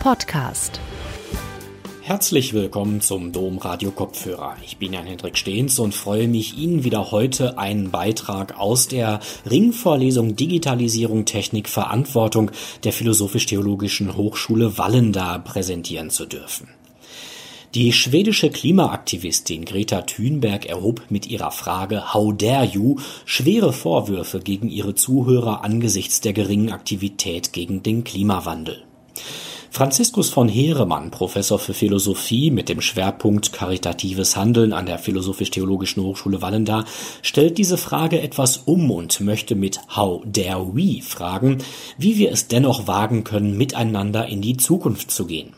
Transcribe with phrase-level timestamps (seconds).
[0.00, 0.80] Podcast.
[2.00, 4.56] Herzlich willkommen zum Dom Radio Kopfhörer.
[4.64, 9.20] Ich bin Jan Hendrik Stehns und freue mich, Ihnen wieder heute einen Beitrag aus der
[9.48, 12.50] Ringvorlesung Digitalisierung, Technik, Verantwortung
[12.82, 16.68] der Philosophisch-Theologischen Hochschule Wallenda präsentieren zu dürfen.
[17.74, 22.96] Die schwedische Klimaaktivistin Greta Thunberg erhob mit ihrer Frage How dare you
[23.26, 28.82] schwere Vorwürfe gegen ihre Zuhörer angesichts der geringen Aktivität gegen den Klimawandel.
[29.72, 36.42] Franziskus von Heeremann, Professor für Philosophie mit dem Schwerpunkt Karitatives Handeln an der Philosophisch-Theologischen Hochschule
[36.42, 36.84] Wallenda,
[37.22, 41.58] stellt diese Frage etwas um und möchte mit How dare we fragen,
[41.96, 45.52] wie wir es dennoch wagen können, miteinander in die Zukunft zu gehen.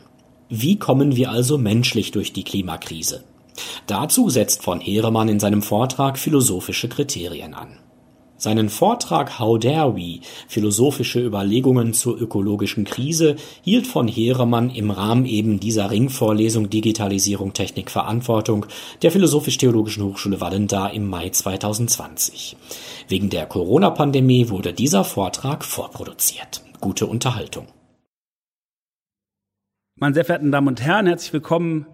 [0.47, 3.23] Wie kommen wir also menschlich durch die Klimakrise?
[3.87, 7.79] Dazu setzt von Heeremann in seinem Vortrag philosophische Kriterien an.
[8.43, 10.19] Seinen Vortrag How Dare We?
[10.49, 17.89] Philosophische Überlegungen zur ökologischen Krise hielt von Heeremann im Rahmen eben dieser Ringvorlesung Digitalisierung, Technik,
[17.89, 18.65] Verantwortung
[19.01, 22.57] der Philosophisch-Theologischen Hochschule Wallenda im Mai 2020.
[23.07, 26.65] Wegen der Corona-Pandemie wurde dieser Vortrag vorproduziert.
[26.81, 27.67] Gute Unterhaltung.
[29.97, 31.85] Meine sehr verehrten Damen und Herren, herzlich willkommen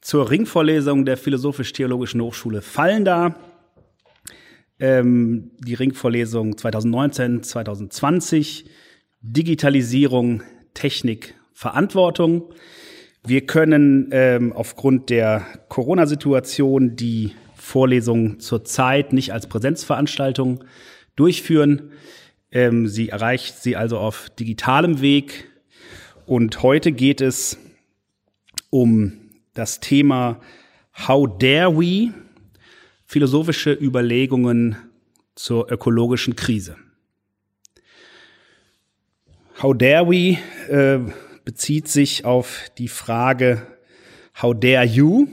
[0.00, 3.34] zur Ringvorlesung der Philosophisch-Theologischen Hochschule Fallenda.
[4.80, 8.64] Ähm, die Ringvorlesung 2019, 2020,
[9.20, 10.42] Digitalisierung,
[10.74, 12.54] Technik, Verantwortung.
[13.26, 20.64] Wir können ähm, aufgrund der Corona-Situation die Vorlesung zurzeit nicht als Präsenzveranstaltung
[21.16, 21.92] durchführen.
[22.50, 25.50] Ähm, sie erreicht sie also auf digitalem Weg
[26.24, 27.58] und heute geht es
[28.70, 29.12] um
[29.52, 30.40] das Thema
[31.06, 32.12] How dare we?
[33.12, 34.76] Philosophische Überlegungen
[35.34, 36.76] zur ökologischen Krise.
[39.60, 41.00] How dare we äh,
[41.44, 43.66] bezieht sich auf die Frage
[44.40, 45.26] How dare you,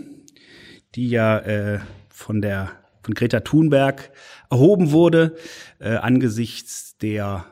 [0.96, 1.80] die ja äh,
[2.10, 2.72] von der
[3.04, 4.12] von Greta Thunberg
[4.50, 5.36] erhoben wurde
[5.78, 7.46] äh, angesichts der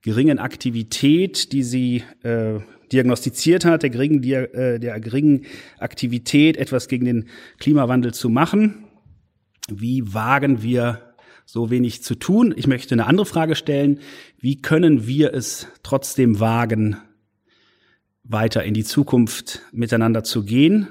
[0.00, 5.44] geringen Aktivität, die sie äh, diagnostiziert hat, der geringen, äh, der geringen
[5.78, 7.28] Aktivität, etwas gegen den
[7.58, 8.87] Klimawandel zu machen.
[9.70, 11.14] Wie wagen wir
[11.44, 12.54] so wenig zu tun?
[12.56, 14.00] Ich möchte eine andere Frage stellen.
[14.38, 16.96] Wie können wir es trotzdem wagen,
[18.24, 20.88] weiter in die Zukunft miteinander zu gehen?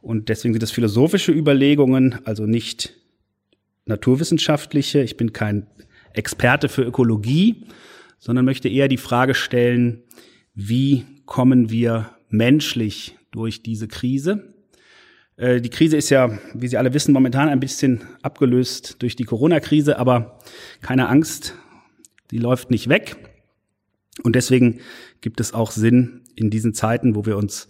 [0.00, 2.94] Und deswegen sind es philosophische Überlegungen, also nicht
[3.86, 5.00] naturwissenschaftliche.
[5.02, 5.66] Ich bin kein
[6.12, 7.66] Experte für Ökologie,
[8.18, 10.02] sondern möchte eher die Frage stellen,
[10.54, 14.51] wie kommen wir menschlich durch diese Krise?
[15.42, 19.24] Äh, die Krise ist ja, wie Sie alle wissen, momentan ein bisschen abgelöst durch die
[19.24, 20.38] Corona-Krise, aber
[20.80, 21.56] keine Angst,
[22.30, 23.16] die läuft nicht weg.
[24.22, 24.78] Und deswegen
[25.20, 27.66] gibt es auch Sinn in diesen Zeiten, wo wir uns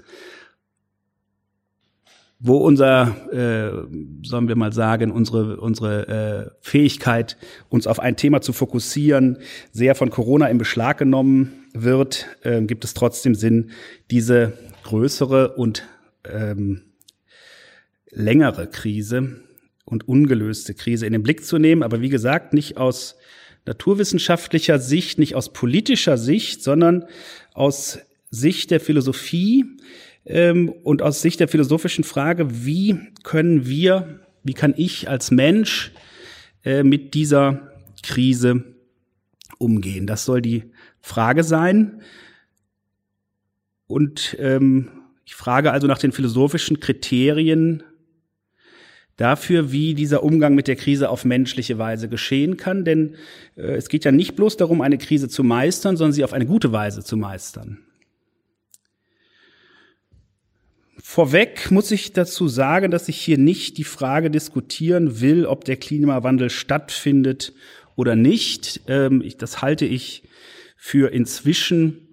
[2.44, 3.86] wo unser, äh,
[4.26, 7.36] sollen wir mal sagen, unsere, unsere äh, Fähigkeit,
[7.68, 9.38] uns auf ein Thema zu fokussieren,
[9.70, 13.70] sehr von Corona in Beschlag genommen wird, äh, gibt es trotzdem Sinn,
[14.10, 15.84] diese größere und
[16.24, 16.82] ähm,
[18.12, 19.40] längere Krise
[19.84, 21.82] und ungelöste Krise in den Blick zu nehmen.
[21.82, 23.16] Aber wie gesagt, nicht aus
[23.66, 27.04] naturwissenschaftlicher Sicht, nicht aus politischer Sicht, sondern
[27.54, 27.98] aus
[28.30, 29.64] Sicht der Philosophie,
[30.24, 35.92] ähm, und aus Sicht der philosophischen Frage, wie können wir, wie kann ich als Mensch
[36.64, 38.64] äh, mit dieser Krise
[39.58, 40.06] umgehen?
[40.06, 40.64] Das soll die
[41.00, 42.02] Frage sein.
[43.86, 44.90] Und ähm,
[45.24, 47.82] ich frage also nach den philosophischen Kriterien
[49.22, 52.84] dafür, wie dieser Umgang mit der Krise auf menschliche Weise geschehen kann.
[52.84, 53.14] Denn
[53.56, 56.44] äh, es geht ja nicht bloß darum, eine Krise zu meistern, sondern sie auf eine
[56.44, 57.78] gute Weise zu meistern.
[60.98, 65.76] Vorweg muss ich dazu sagen, dass ich hier nicht die Frage diskutieren will, ob der
[65.76, 67.52] Klimawandel stattfindet
[67.94, 68.80] oder nicht.
[68.88, 70.24] Ähm, das halte ich
[70.76, 72.08] für inzwischen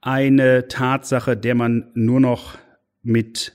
[0.00, 2.56] eine Tatsache, der man nur noch
[3.02, 3.52] mit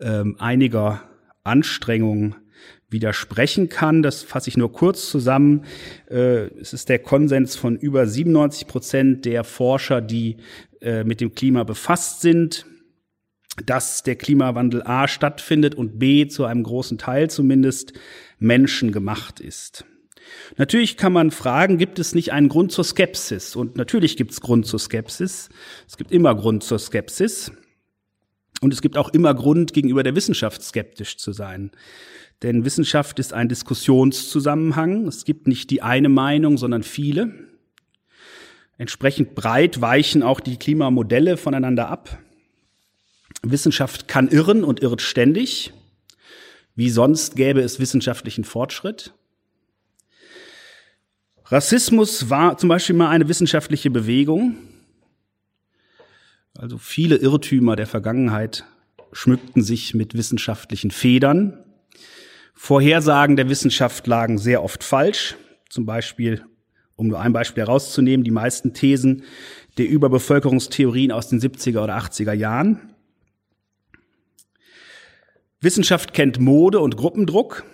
[0.00, 1.09] ähm, einiger
[1.44, 2.36] Anstrengung
[2.88, 4.02] widersprechen kann.
[4.02, 5.64] Das fasse ich nur kurz zusammen.
[6.08, 10.38] Äh, es ist der Konsens von über 97 Prozent der Forscher, die
[10.80, 12.66] äh, mit dem Klima befasst sind
[13.66, 17.92] dass der Klimawandel A stattfindet und B zu einem großen Teil zumindest
[18.38, 19.84] menschengemacht ist.
[20.56, 23.56] Natürlich kann man fragen, gibt es nicht einen Grund zur Skepsis?
[23.56, 25.48] Und natürlich gibt es Grund zur Skepsis.
[25.88, 27.52] Es gibt immer Grund zur Skepsis.
[28.60, 31.70] Und es gibt auch immer Grund, gegenüber der Wissenschaft skeptisch zu sein.
[32.42, 35.06] Denn Wissenschaft ist ein Diskussionszusammenhang.
[35.06, 37.34] Es gibt nicht die eine Meinung, sondern viele.
[38.78, 42.18] Entsprechend breit weichen auch die Klimamodelle voneinander ab.
[43.42, 45.72] Wissenschaft kann irren und irrt ständig.
[46.74, 49.12] Wie sonst gäbe es wissenschaftlichen Fortschritt.
[51.46, 54.56] Rassismus war zum Beispiel mal eine wissenschaftliche Bewegung.
[56.58, 58.64] Also viele Irrtümer der Vergangenheit
[59.12, 61.64] schmückten sich mit wissenschaftlichen Federn.
[62.54, 65.36] Vorhersagen der Wissenschaft lagen sehr oft falsch.
[65.68, 66.44] Zum Beispiel,
[66.96, 69.22] um nur ein Beispiel herauszunehmen, die meisten Thesen
[69.78, 72.94] der Überbevölkerungstheorien aus den 70er oder 80er Jahren.
[75.60, 77.64] Wissenschaft kennt Mode und Gruppendruck.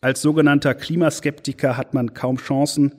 [0.00, 2.94] Als sogenannter Klimaskeptiker hat man kaum Chancen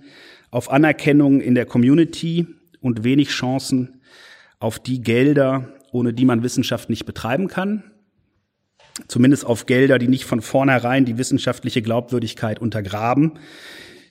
[0.52, 2.48] auf Anerkennung in der Community
[2.82, 4.02] und wenig Chancen
[4.64, 7.84] auf die Gelder, ohne die man Wissenschaft nicht betreiben kann.
[9.10, 13.34] Zumindest auf Gelder, die nicht von vornherein die wissenschaftliche Glaubwürdigkeit untergraben,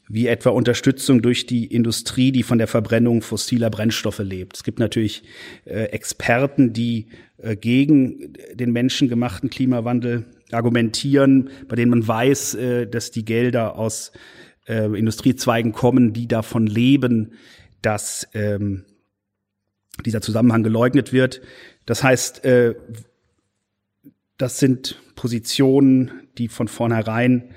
[0.09, 4.57] wie etwa Unterstützung durch die Industrie, die von der Verbrennung fossiler Brennstoffe lebt.
[4.57, 5.23] Es gibt natürlich
[5.65, 7.07] äh, Experten, die
[7.39, 14.13] äh, gegen den menschengemachten Klimawandel argumentieren, bei denen man weiß, äh, dass die Gelder aus
[14.67, 17.33] äh, Industriezweigen kommen, die davon leben,
[17.81, 18.85] dass ähm,
[20.05, 21.43] dieser Zusammenhang geleugnet wird.
[21.87, 22.75] Das heißt, äh,
[24.39, 27.51] das sind Positionen, die von vornherein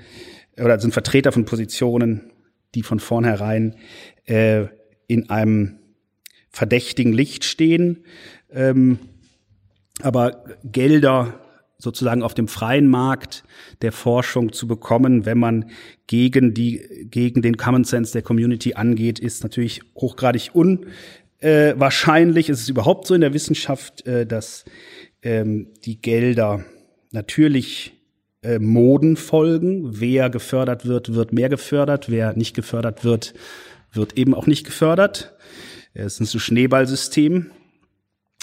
[0.58, 2.32] oder sind Vertreter von Positionen,
[2.74, 3.76] die von vornherein
[4.24, 4.66] äh,
[5.06, 5.78] in einem
[6.50, 8.04] verdächtigen Licht stehen.
[8.50, 8.98] Ähm,
[10.02, 11.40] aber Gelder
[11.78, 13.44] sozusagen auf dem freien Markt
[13.82, 15.70] der Forschung zu bekommen, wenn man
[16.06, 20.54] gegen die, gegen den Common Sense der Community angeht, ist natürlich hochgradig
[21.42, 22.48] unwahrscheinlich.
[22.48, 24.64] es ist überhaupt so in der Wissenschaft, äh, dass
[25.22, 26.64] ähm, die Gelder
[27.12, 27.92] natürlich
[28.42, 30.00] äh, Moden folgen.
[30.00, 32.10] Wer gefördert wird, wird mehr gefördert.
[32.10, 33.34] Wer nicht gefördert wird,
[33.92, 35.34] wird eben auch nicht gefördert.
[35.94, 37.50] Es ist ein Schneeballsystem.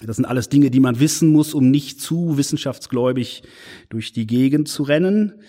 [0.05, 3.43] Das sind alles Dinge, die man wissen muss, um nicht zu wissenschaftsgläubig
[3.89, 5.41] durch die Gegend zu rennen.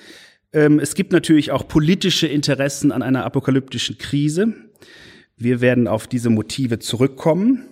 [0.53, 4.55] Ähm, es gibt natürlich auch politische Interessen an einer apokalyptischen Krise.
[5.37, 7.65] Wir werden auf diese Motive zurückkommen.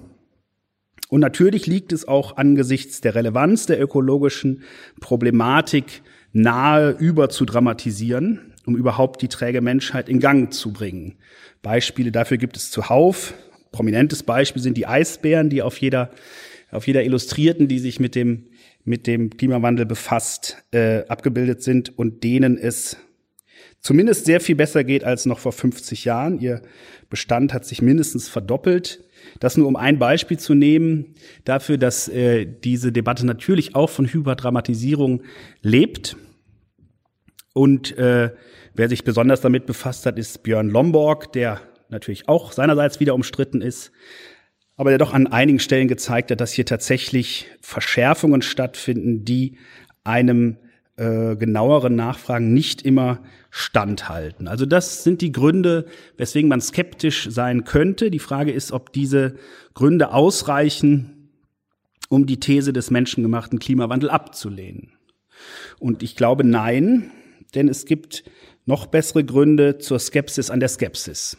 [1.08, 4.62] Und natürlich liegt es auch angesichts der Relevanz der ökologischen
[5.00, 11.16] Problematik nahe über zu dramatisieren, um überhaupt die träge Menschheit in Gang zu bringen.
[11.60, 13.34] Beispiele dafür gibt es zuhauf.
[13.72, 16.10] Prominentes Beispiel sind die Eisbären, die auf jeder
[16.72, 18.46] auf jeder Illustrierten, die sich mit dem,
[18.84, 22.96] mit dem Klimawandel befasst, äh, abgebildet sind und denen es
[23.80, 26.40] zumindest sehr viel besser geht als noch vor 50 Jahren.
[26.40, 26.62] Ihr
[27.12, 29.04] Bestand hat sich mindestens verdoppelt.
[29.38, 31.14] Das nur um ein Beispiel zu nehmen
[31.44, 35.22] dafür, dass äh, diese Debatte natürlich auch von Hyperdramatisierung
[35.60, 36.16] lebt.
[37.52, 38.30] Und äh,
[38.72, 41.60] wer sich besonders damit befasst hat, ist Björn Lomborg, der
[41.90, 43.92] natürlich auch seinerseits wieder umstritten ist,
[44.78, 49.58] aber der doch an einigen Stellen gezeigt hat, dass hier tatsächlich Verschärfungen stattfinden, die
[50.02, 50.56] einem
[51.02, 53.18] äh, genaueren Nachfragen nicht immer
[53.50, 54.46] standhalten.
[54.46, 58.08] Also das sind die Gründe, weswegen man skeptisch sein könnte.
[58.08, 59.34] Die Frage ist, ob diese
[59.74, 61.28] Gründe ausreichen,
[62.08, 64.92] um die These des menschengemachten Klimawandel abzulehnen.
[65.80, 67.10] Und ich glaube nein,
[67.56, 68.22] denn es gibt
[68.64, 71.36] noch bessere Gründe zur Skepsis an der Skepsis.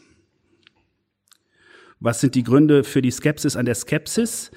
[2.01, 4.51] Was sind die Gründe für die Skepsis an der Skepsis?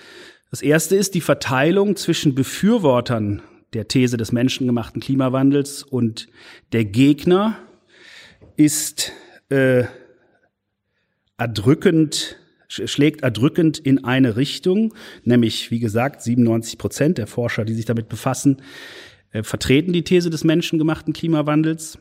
[0.50, 3.40] Das erste ist die Verteilung zwischen Befürwortern
[3.76, 6.28] der These des menschengemachten Klimawandels und
[6.72, 7.58] der Gegner
[8.56, 9.12] ist
[9.50, 9.84] äh,
[11.36, 17.84] erdrückend, schlägt erdrückend in eine Richtung, nämlich wie gesagt 97 Prozent der Forscher, die sich
[17.84, 18.62] damit befassen,
[19.32, 21.98] äh, vertreten die These des menschengemachten Klimawandels.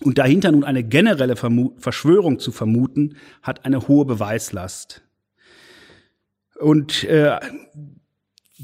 [0.00, 5.02] Und dahinter nun eine generelle Vermu Verschwörung zu vermuten, hat eine hohe Beweislast.
[6.58, 7.40] Und äh,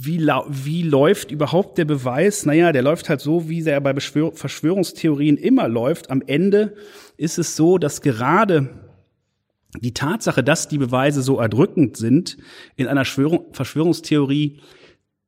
[0.00, 2.46] wie, wie läuft überhaupt der Beweis?
[2.46, 6.10] Naja, der läuft halt so, wie er bei Beschwör Verschwörungstheorien immer läuft.
[6.10, 6.74] Am Ende
[7.16, 8.90] ist es so, dass gerade
[9.80, 12.38] die Tatsache, dass die Beweise so erdrückend sind,
[12.76, 14.60] in einer Schwörung Verschwörungstheorie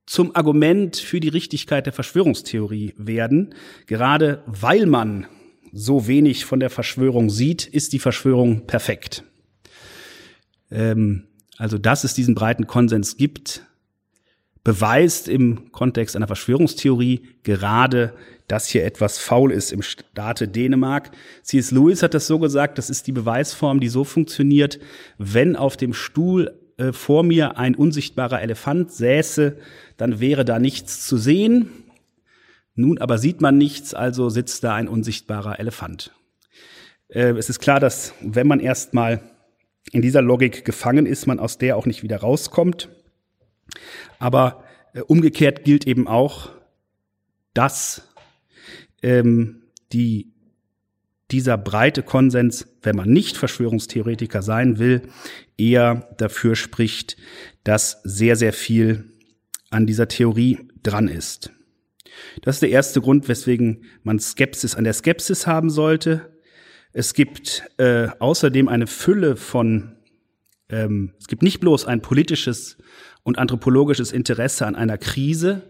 [0.06, 3.54] zum Argument für die Richtigkeit der Verschwörungstheorie werden,
[3.86, 5.26] gerade weil man
[5.72, 9.24] so wenig von der Verschwörung sieht, ist die Verschwörung perfekt.
[10.70, 11.24] Ähm,
[11.58, 13.66] also, dass es diesen breiten Konsens gibt,
[14.64, 18.14] beweist im Kontext einer Verschwörungstheorie gerade,
[18.46, 21.10] dass hier etwas faul ist im Staate Dänemark.
[21.42, 21.70] C.S.
[21.70, 24.80] Lewis hat das so gesagt, das ist die Beweisform, die so funktioniert,
[25.18, 29.56] wenn auf dem Stuhl äh, vor mir ein unsichtbarer Elefant säße,
[29.96, 31.70] dann wäre da nichts zu sehen.
[32.74, 36.12] Nun aber sieht man nichts, also sitzt da ein unsichtbarer Elefant.
[37.08, 39.20] Äh, es ist klar, dass wenn man erstmal
[39.92, 42.88] in dieser Logik gefangen ist, man aus der auch nicht wieder rauskommt.
[44.18, 46.50] Aber äh, umgekehrt gilt eben auch,
[47.54, 48.08] dass
[49.02, 49.62] ähm,
[49.92, 50.32] die,
[51.30, 55.02] dieser breite Konsens, wenn man nicht Verschwörungstheoretiker sein will,
[55.56, 57.16] eher dafür spricht,
[57.64, 59.12] dass sehr, sehr viel
[59.70, 61.52] an dieser Theorie dran ist.
[62.42, 66.36] Das ist der erste Grund, weswegen man Skepsis an der Skepsis haben sollte.
[66.92, 69.96] Es gibt äh, außerdem eine Fülle von,
[70.68, 72.78] ähm, es gibt nicht bloß ein politisches
[73.30, 75.62] und anthropologisches Interesse an einer Krise,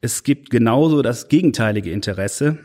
[0.00, 2.58] es gibt genauso das gegenteilige Interesse,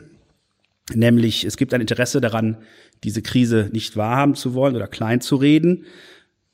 [0.94, 2.56] nämlich es gibt ein Interesse daran,
[3.04, 5.84] diese Krise nicht wahrhaben zu wollen oder klein zu reden.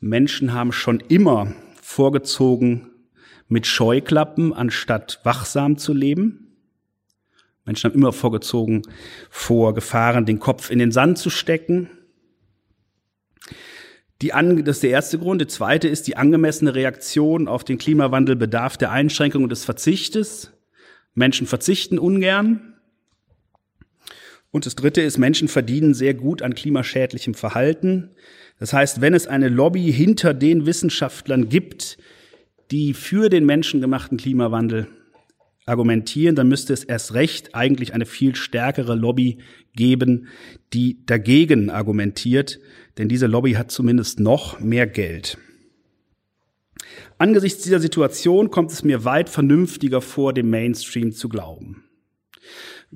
[0.00, 2.88] Menschen haben schon immer vorgezogen,
[3.47, 6.57] mit Scheuklappen anstatt wachsam zu leben.
[7.64, 8.83] Menschen haben immer vorgezogen,
[9.31, 11.88] vor Gefahren den Kopf in den Sand zu stecken.
[14.23, 15.41] Die An das ist der erste Grund.
[15.41, 20.53] Der zweite ist die angemessene Reaktion auf den Klimawandel bedarf der Einschränkung und des Verzichtes.
[21.15, 22.75] Menschen verzichten ungern.
[24.51, 28.11] Und das dritte ist, Menschen verdienen sehr gut an klimaschädlichem Verhalten.
[28.59, 31.99] Das heißt, wenn es eine Lobby hinter den Wissenschaftlern gibt,
[32.71, 34.87] die für den menschengemachten Klimawandel
[35.67, 39.39] argumentieren, dann müsste es erst recht eigentlich eine viel stärkere Lobby
[39.75, 40.29] geben,
[40.73, 42.61] die dagegen argumentiert,
[42.99, 45.39] denn diese Lobby hat zumindest noch mehr Geld.
[47.19, 51.83] Angesichts dieser Situation kommt es mir weit vernünftiger vor, dem Mainstream zu glauben.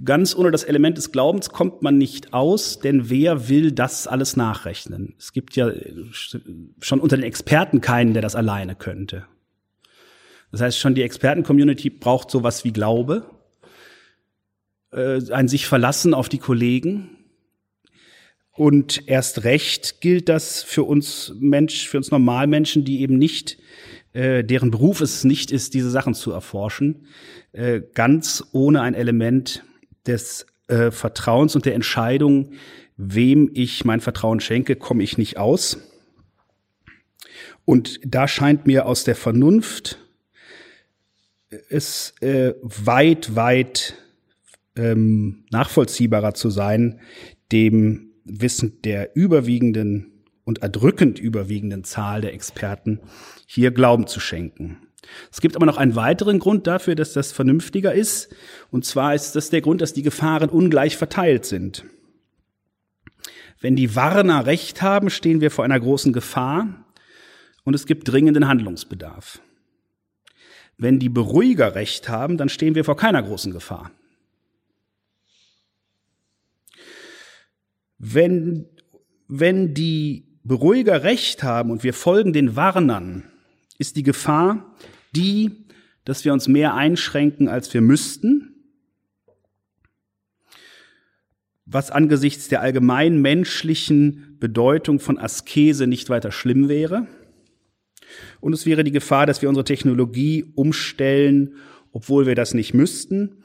[0.04, 4.36] Ganz ohne das Element des Glaubens kommt man nicht aus, denn wer will das alles
[4.36, 5.14] nachrechnen?
[5.18, 5.72] Es gibt ja
[6.78, 9.26] schon unter den Experten keinen, der das alleine könnte.
[10.52, 13.30] Das heißt, schon die Experten-Community braucht sowas wie Glaube,
[14.92, 17.16] äh, ein sich verlassen auf die Kollegen.
[18.52, 23.58] Und erst recht gilt das für uns Mensch, für uns Normalmenschen, die eben nicht,
[24.12, 27.06] äh, deren Beruf es nicht ist, diese Sachen zu erforschen,
[27.52, 29.62] äh, ganz ohne ein Element
[30.06, 32.52] des äh, Vertrauens und der Entscheidung,
[32.96, 35.78] wem ich mein Vertrauen schenke, komme ich nicht aus.
[37.64, 39.98] Und da scheint mir aus der Vernunft
[41.68, 43.94] es äh, weit, weit
[44.76, 47.00] ähm, nachvollziehbarer zu sein,
[47.52, 53.00] dem Wissen der überwiegenden und erdrückend überwiegenden Zahl der Experten
[53.46, 54.78] hier Glauben zu schenken.
[55.32, 58.34] Es gibt aber noch einen weiteren Grund dafür, dass das vernünftiger ist.
[58.70, 61.84] Und zwar ist das der Grund, dass die Gefahren ungleich verteilt sind.
[63.60, 66.86] Wenn die Warner recht haben, stehen wir vor einer großen Gefahr
[67.64, 69.40] und es gibt dringenden Handlungsbedarf.
[70.80, 73.90] Wenn die Beruhiger recht haben, dann stehen wir vor keiner großen Gefahr.
[77.98, 78.66] Wenn,
[79.28, 83.30] wenn die Beruhiger recht haben und wir folgen den Warnern,
[83.76, 84.74] ist die Gefahr
[85.14, 85.66] die,
[86.06, 88.54] dass wir uns mehr einschränken, als wir müssten,
[91.66, 97.06] was angesichts der allgemein menschlichen Bedeutung von Askese nicht weiter schlimm wäre.
[98.40, 101.54] Und es wäre die Gefahr, dass wir unsere Technologie umstellen,
[101.92, 103.42] obwohl wir das nicht müssten.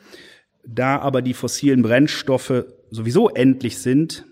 [0.67, 4.25] Da aber die fossilen Brennstoffe sowieso endlich sind,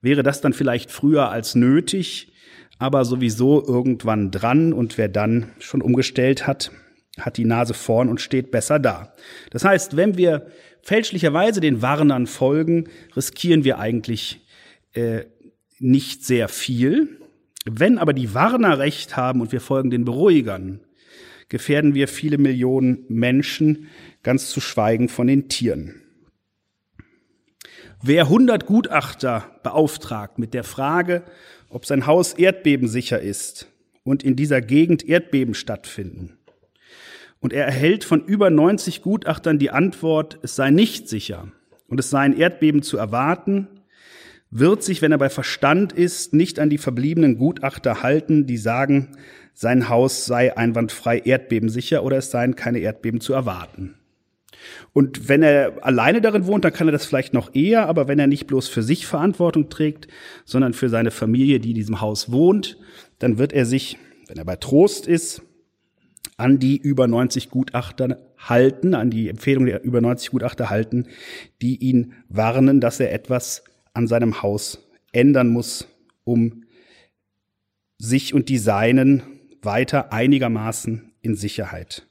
[0.00, 2.32] wäre das dann vielleicht früher als nötig,
[2.78, 4.72] aber sowieso irgendwann dran.
[4.72, 6.70] Und wer dann schon umgestellt hat,
[7.18, 9.14] hat die Nase vorn und steht besser da.
[9.50, 10.46] Das heißt, wenn wir
[10.82, 14.46] fälschlicherweise den Warnern folgen, riskieren wir eigentlich
[14.92, 15.24] äh,
[15.78, 17.20] nicht sehr viel.
[17.64, 20.80] Wenn aber die Warner recht haben und wir folgen den Beruhigern,
[21.48, 23.88] gefährden wir viele Millionen Menschen,
[24.22, 26.02] ganz zu schweigen von den Tieren.
[28.02, 31.22] Wer 100 Gutachter beauftragt mit der Frage,
[31.70, 33.68] ob sein Haus erdbebensicher ist
[34.02, 36.38] und in dieser Gegend Erdbeben stattfinden,
[37.40, 41.48] und er erhält von über 90 Gutachtern die Antwort, es sei nicht sicher
[41.88, 43.68] und es sei ein Erdbeben zu erwarten,
[44.56, 49.08] wird sich, wenn er bei Verstand ist, nicht an die verbliebenen Gutachter halten, die sagen,
[49.52, 53.96] sein Haus sei einwandfrei erdbebensicher oder es seien keine Erdbeben zu erwarten.
[54.92, 58.20] Und wenn er alleine darin wohnt, dann kann er das vielleicht noch eher, aber wenn
[58.20, 60.06] er nicht bloß für sich Verantwortung trägt,
[60.44, 62.78] sondern für seine Familie, die in diesem Haus wohnt,
[63.18, 65.42] dann wird er sich, wenn er bei Trost ist,
[66.36, 71.08] an die über 90 Gutachter halten, an die Empfehlung der über 90 Gutachter halten,
[71.60, 74.78] die ihn warnen, dass er etwas an seinem Haus
[75.12, 75.88] ändern muss,
[76.24, 76.64] um
[77.98, 79.22] sich und die Seinen
[79.62, 82.06] weiter einigermaßen in Sicherheit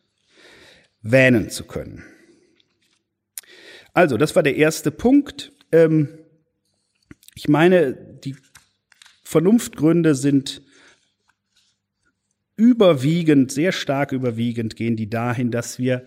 [1.02, 2.04] wähnen zu können.
[3.94, 5.52] Also, das war der erste Punkt.
[5.72, 6.10] Ähm,
[7.36, 8.36] ich meine, die
[9.24, 10.62] Vernunftgründe sind
[12.56, 16.06] überwiegend, sehr stark überwiegend gehen die dahin, dass wir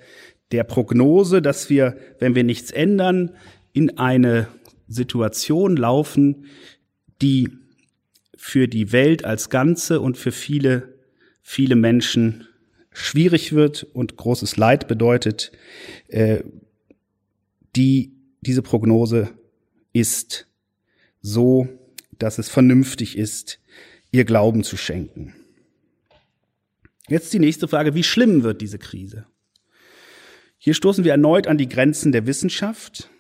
[0.53, 3.35] der Prognose, dass wir, wenn wir nichts ändern,
[3.73, 4.49] in eine
[4.89, 6.47] Situation laufen,
[7.23, 7.51] die
[8.37, 10.95] für die Welt als Ganze und für viele,
[11.43, 12.47] viele Menschen
[12.93, 15.53] schwierig wird und großes Leid bedeutet,
[16.09, 16.43] äh,
[17.75, 19.31] die, diese Prognose
[19.93, 20.47] ist
[21.21, 21.69] so,
[22.19, 23.61] dass es vernünftig ist,
[24.11, 25.35] ihr Glauben zu schenken.
[27.09, 29.27] Jetzt die nächste Frage, wie schlimm wird diese Krise?
[30.59, 33.11] Hier stoßen wir erneut an die Grenzen der Wissenschaft.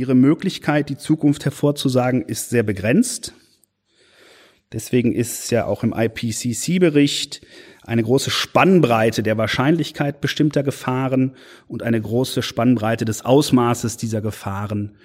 [0.00, 3.34] Ihre Möglichkeit, die Zukunft hervorzusagen, ist sehr begrenzt.
[4.72, 7.42] Deswegen ist ja auch im IPCC-Bericht
[7.82, 11.36] eine große Spannbreite der Wahrscheinlichkeit bestimmter Gefahren
[11.68, 14.96] und eine große Spannbreite des Ausmaßes dieser Gefahren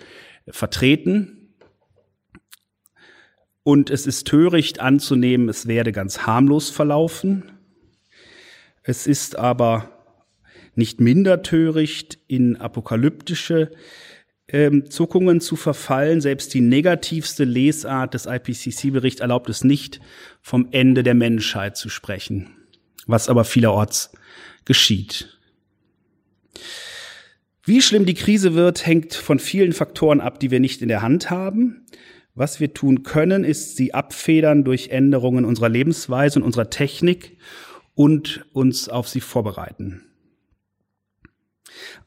[0.47, 1.53] vertreten.
[3.63, 7.51] Und es ist töricht anzunehmen, es werde ganz harmlos verlaufen.
[8.81, 9.89] Es ist aber
[10.73, 13.71] nicht minder töricht, in apokalyptische
[14.47, 16.21] ähm, Zuckungen zu verfallen.
[16.21, 19.99] Selbst die negativste Lesart des IPCC-Berichts erlaubt es nicht,
[20.41, 22.51] vom Ende der Menschheit zu sprechen,
[23.07, 24.11] was aber vielerorts
[24.65, 25.39] geschieht.
[27.63, 31.01] Wie schlimm die Krise wird, hängt von vielen Faktoren ab, die wir nicht in der
[31.01, 31.85] Hand haben.
[32.35, 37.37] Was wir tun können, ist sie abfedern durch Änderungen unserer Lebensweise und unserer Technik
[37.95, 40.04] und uns auf sie vorbereiten.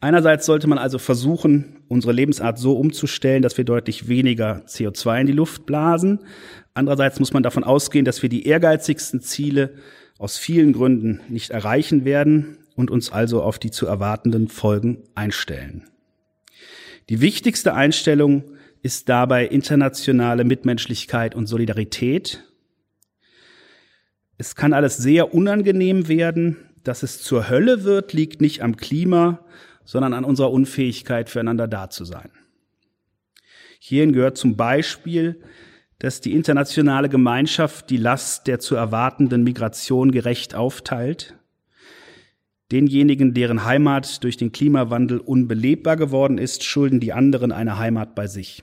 [0.00, 5.26] Einerseits sollte man also versuchen, unsere Lebensart so umzustellen, dass wir deutlich weniger CO2 in
[5.26, 6.20] die Luft blasen.
[6.74, 9.74] Andererseits muss man davon ausgehen, dass wir die ehrgeizigsten Ziele
[10.18, 15.88] aus vielen Gründen nicht erreichen werden und uns also auf die zu erwartenden Folgen einstellen.
[17.08, 18.44] Die wichtigste Einstellung
[18.82, 22.44] ist dabei internationale Mitmenschlichkeit und Solidarität.
[24.36, 26.56] Es kann alles sehr unangenehm werden.
[26.84, 29.44] Dass es zur Hölle wird, liegt nicht am Klima,
[29.88, 32.28] sondern an unserer Unfähigkeit, füreinander da zu sein.
[33.78, 35.40] Hierhin gehört zum Beispiel,
[35.98, 41.38] dass die internationale Gemeinschaft die Last der zu erwartenden Migration gerecht aufteilt.
[42.70, 48.26] Denjenigen, deren Heimat durch den Klimawandel unbelebbar geworden ist, schulden die anderen eine Heimat bei
[48.26, 48.62] sich.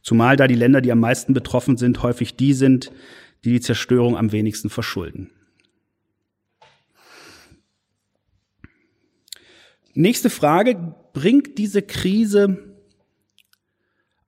[0.00, 2.92] Zumal da die Länder, die am meisten betroffen sind, häufig die sind,
[3.44, 5.32] die die Zerstörung am wenigsten verschulden.
[9.94, 12.76] Nächste Frage, bringt diese Krise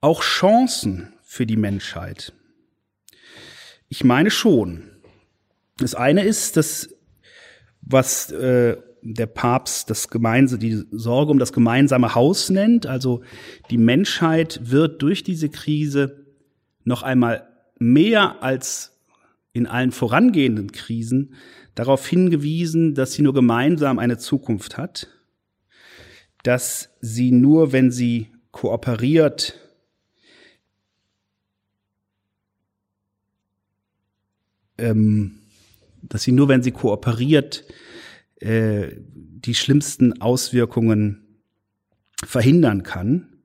[0.03, 2.35] auch Chancen für die Menschheit?
[3.89, 4.91] Ich meine schon.
[5.79, 6.95] Das eine ist, dass
[7.81, 12.87] was äh, der Papst das gemeinsame, die Sorge um das gemeinsame Haus nennt.
[12.87, 13.23] Also
[13.71, 16.27] die Menschheit wird durch diese Krise
[16.85, 17.49] noch einmal
[17.79, 19.01] mehr als
[19.53, 21.35] in allen vorangehenden Krisen
[21.75, 25.09] darauf hingewiesen, dass sie nur gemeinsam eine Zukunft hat
[26.45, 29.59] dass sie nur, wenn sie kooperiert,
[34.79, 35.41] ähm,
[36.03, 37.65] dass sie nur, wenn sie kooperiert,
[38.41, 41.41] äh, die schlimmsten Auswirkungen
[42.23, 43.39] verhindern kann.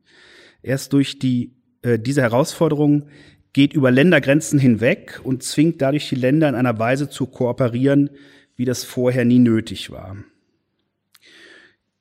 [0.62, 3.08] Erst durch die, äh, diese Herausforderung
[3.54, 8.10] geht über Ländergrenzen hinweg und zwingt dadurch die Länder in einer Weise zu kooperieren,
[8.58, 10.18] wie das vorher nie nötig war.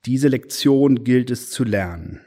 [0.06, 2.20] Diese Lektion gilt es zu lernen.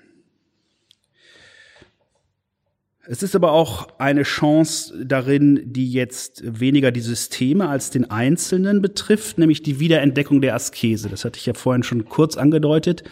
[3.08, 8.82] Es ist aber auch eine Chance darin, die jetzt weniger die Systeme als den Einzelnen
[8.82, 11.10] betrifft, nämlich die Wiederentdeckung der Askese.
[11.10, 13.04] Das hatte ich ja vorhin schon kurz angedeutet.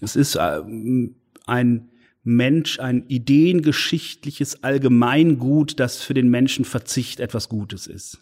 [0.00, 1.14] Es ist ähm,
[1.46, 1.88] ein
[2.24, 8.18] Mensch, ein ideengeschichtliches Allgemeingut, das für den Menschen Verzicht etwas Gutes ist.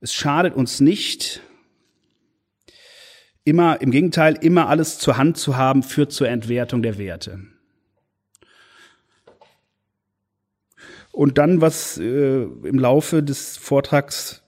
[0.00, 1.42] Es schadet uns nicht,
[3.44, 7.40] immer, im Gegenteil, immer alles zur Hand zu haben, führt zur Entwertung der Werte.
[11.10, 14.42] Und dann, was äh, im Laufe des Vortrags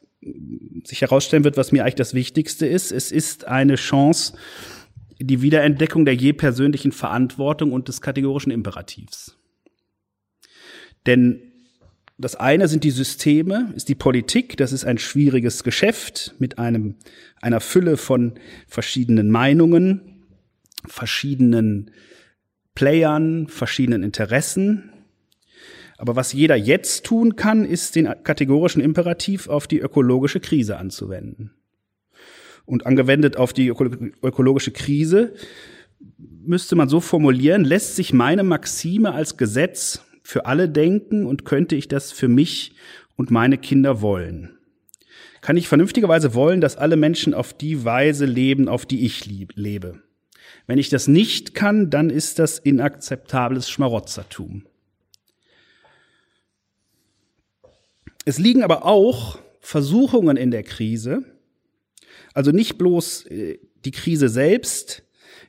[0.85, 4.35] sich herausstellen wird, was mir eigentlich das Wichtigste ist, es ist eine Chance,
[5.21, 9.37] die Wiederentdeckung der je persönlichen Verantwortung und des kategorischen Imperativs.
[11.07, 11.53] Denn
[12.17, 14.57] das eine sind die Systeme, ist die Politik.
[14.57, 16.97] Das ist ein schwieriges Geschäft mit einem,
[17.41, 18.35] einer Fülle von
[18.69, 20.23] verschiedenen Meinungen,
[20.87, 21.91] verschiedenen
[22.75, 24.93] Playern, verschiedenen Interessen.
[25.99, 31.53] Aber was jeder jetzt tun kann, ist den kategorischen Imperativ auf die ökologische Krise anzuwenden.
[32.65, 35.35] Und angewendet auf die ökologische Krise
[36.19, 41.77] müsste man so formulieren, lässt sich meine Maxime als Gesetz für alle denken und könnte
[41.77, 42.73] ich das für mich
[43.15, 44.59] und meine Kinder wollen.
[45.43, 50.01] kann ich vernünftigerweise wollen, dass alle Menschen auf die Weise leben, auf die ich lebe.
[50.67, 54.65] Wenn ich das nicht kann, dann ist das inakzeptables Schmarotzertum.
[58.25, 61.25] Es liegen aber auch Versuchungen in der Krise,
[62.33, 65.03] also nicht bloß äh, die Krise selbst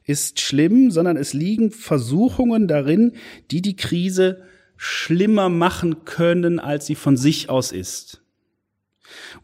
[0.03, 3.13] ist schlimm, sondern es liegen Versuchungen darin,
[3.49, 4.43] die die Krise
[4.77, 8.21] schlimmer machen können, als sie von sich aus ist.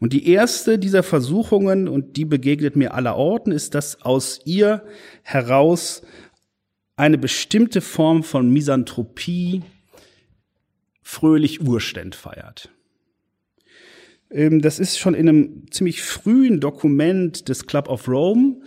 [0.00, 4.84] Und die erste dieser Versuchungen, und die begegnet mir aller Orten, ist, dass aus ihr
[5.22, 6.02] heraus
[6.96, 9.62] eine bestimmte Form von Misanthropie
[11.02, 12.70] fröhlich Urständ feiert.
[14.30, 18.60] Ähm, das ist schon in einem ziemlich frühen Dokument des Club of Rome,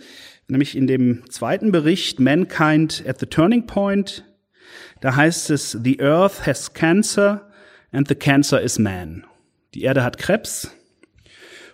[0.48, 4.24] nämlich in dem zweiten Bericht Mankind at the Turning Point.
[5.00, 7.50] Da heißt es, The Earth has cancer
[7.92, 9.24] and the cancer is man.
[9.74, 10.70] Die Erde hat Krebs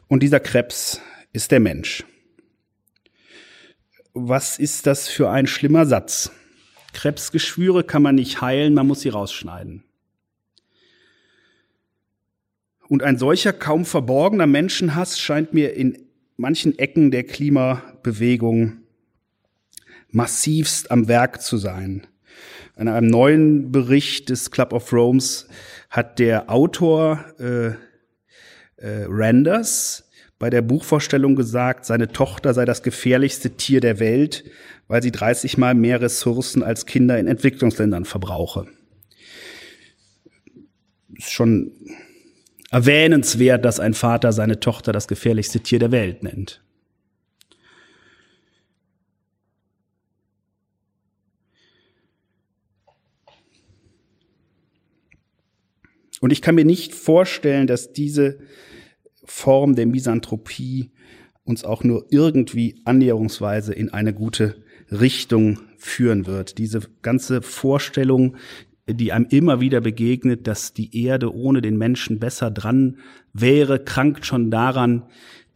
[0.08, 1.00] und dieser Krebs
[1.32, 2.04] ist der Mensch.
[4.12, 6.30] Was ist das für ein schlimmer Satz?
[6.92, 9.84] Krebsgeschwüre kann man nicht heilen, man muss sie rausschneiden.
[12.88, 16.06] Und ein solcher kaum verborgener Menschenhass scheint mir in
[16.36, 18.82] manchen Ecken der Klimabewegung
[20.10, 22.06] massivst am Werk zu sein.
[22.76, 25.48] In einem neuen Bericht des Club of Romes
[25.90, 27.68] hat der Autor äh,
[28.76, 30.08] äh, Randers
[30.38, 34.44] bei der Buchvorstellung gesagt, seine Tochter sei das gefährlichste Tier der Welt,
[34.88, 38.66] weil sie 30 mal mehr Ressourcen als Kinder in Entwicklungsländern verbrauche.
[41.16, 41.72] Ist schon
[42.70, 46.61] erwähnenswert, dass ein Vater seine Tochter das gefährlichste Tier der Welt nennt.
[56.22, 58.38] Und ich kann mir nicht vorstellen, dass diese
[59.24, 60.92] Form der Misanthropie
[61.42, 66.58] uns auch nur irgendwie annäherungsweise in eine gute Richtung führen wird.
[66.58, 68.36] Diese ganze Vorstellung,
[68.86, 72.98] die einem immer wieder begegnet, dass die Erde ohne den Menschen besser dran
[73.32, 75.02] wäre, krankt schon daran,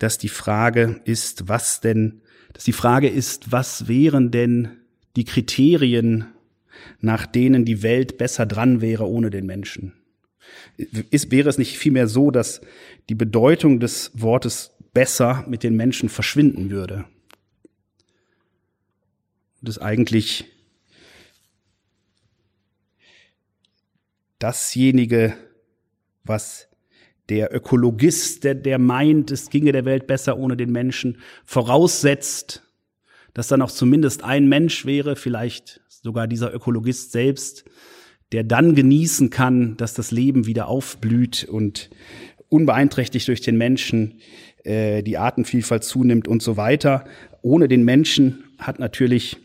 [0.00, 2.22] dass die Frage ist, was denn,
[2.54, 4.70] dass die Frage ist, was wären denn
[5.14, 6.24] die Kriterien,
[6.98, 9.92] nach denen die Welt besser dran wäre ohne den Menschen?
[10.76, 12.60] Ist, wäre es nicht vielmehr so, dass
[13.08, 17.04] die Bedeutung des Wortes besser mit den Menschen verschwinden würde?
[19.60, 20.44] Und es eigentlich
[24.38, 25.34] dasjenige,
[26.24, 26.68] was
[27.28, 32.62] der Ökologist, der, der meint, es ginge der Welt besser ohne den Menschen, voraussetzt,
[33.34, 37.64] dass dann auch zumindest ein Mensch wäre, vielleicht sogar dieser Ökologist selbst,
[38.32, 41.90] der dann genießen kann, dass das Leben wieder aufblüht und
[42.48, 44.20] unbeeinträchtigt durch den Menschen
[44.64, 47.04] äh, die Artenvielfalt zunimmt und so weiter.
[47.42, 49.36] Ohne den Menschen hat natürlich,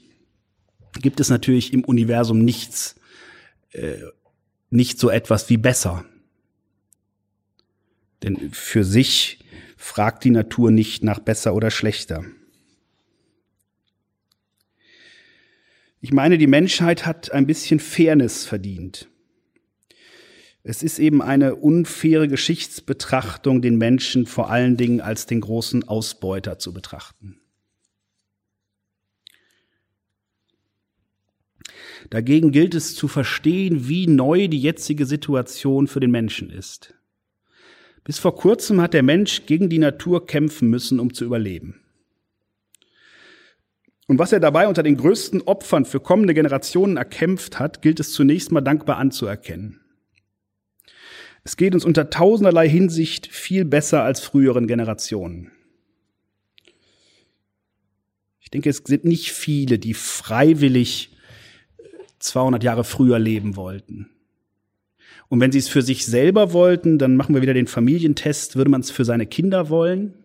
[1.01, 2.95] gibt es natürlich im Universum nichts,
[3.71, 3.97] äh,
[4.69, 6.05] nicht so etwas wie besser.
[8.23, 9.39] Denn für sich
[9.77, 12.23] fragt die Natur nicht nach besser oder schlechter.
[16.01, 19.07] Ich meine, die Menschheit hat ein bisschen Fairness verdient.
[20.63, 26.57] Es ist eben eine unfaire Geschichtsbetrachtung, den Menschen vor allen Dingen als den großen Ausbeuter
[26.57, 27.39] zu betrachten.
[32.09, 36.95] Dagegen gilt es zu verstehen, wie neu die jetzige Situation für den Menschen ist.
[38.03, 41.80] Bis vor kurzem hat der Mensch gegen die Natur kämpfen müssen, um zu überleben.
[44.11, 48.11] Und was er dabei unter den größten Opfern für kommende Generationen erkämpft hat, gilt es
[48.11, 49.79] zunächst mal dankbar anzuerkennen.
[51.45, 55.49] Es geht uns unter tausenderlei Hinsicht viel besser als früheren Generationen.
[58.41, 61.15] Ich denke, es sind nicht viele, die freiwillig
[62.19, 64.09] 200 Jahre früher leben wollten.
[65.29, 68.71] Und wenn sie es für sich selber wollten, dann machen wir wieder den Familientest, würde
[68.71, 70.20] man es für seine Kinder wollen?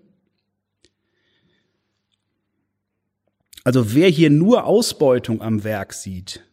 [3.66, 6.44] Also wer hier nur Ausbeutung am Werk sieht,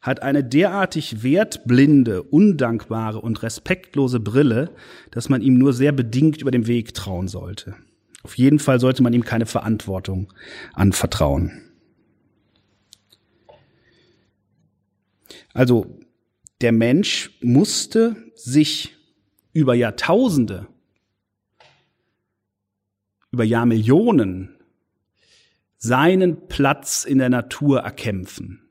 [0.00, 4.74] hat eine derartig wertblinde, undankbare und respektlose Brille,
[5.10, 7.76] dass man ihm nur sehr bedingt über den Weg trauen sollte.
[8.22, 10.32] Auf jeden Fall sollte man ihm keine Verantwortung
[10.72, 11.70] anvertrauen.
[15.52, 15.98] Also
[16.62, 18.96] der Mensch musste sich
[19.52, 20.66] über Jahrtausende,
[23.32, 24.56] über Jahrmillionen
[25.82, 28.62] seinen Platz in der Natur erkämpfen.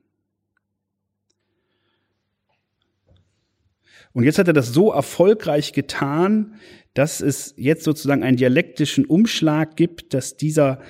[4.14, 6.56] Und jetzt hat er das so erfolgreich getan,
[6.94, 10.82] dass es jetzt sozusagen einen dialektischen Umschlag gibt, dass dieser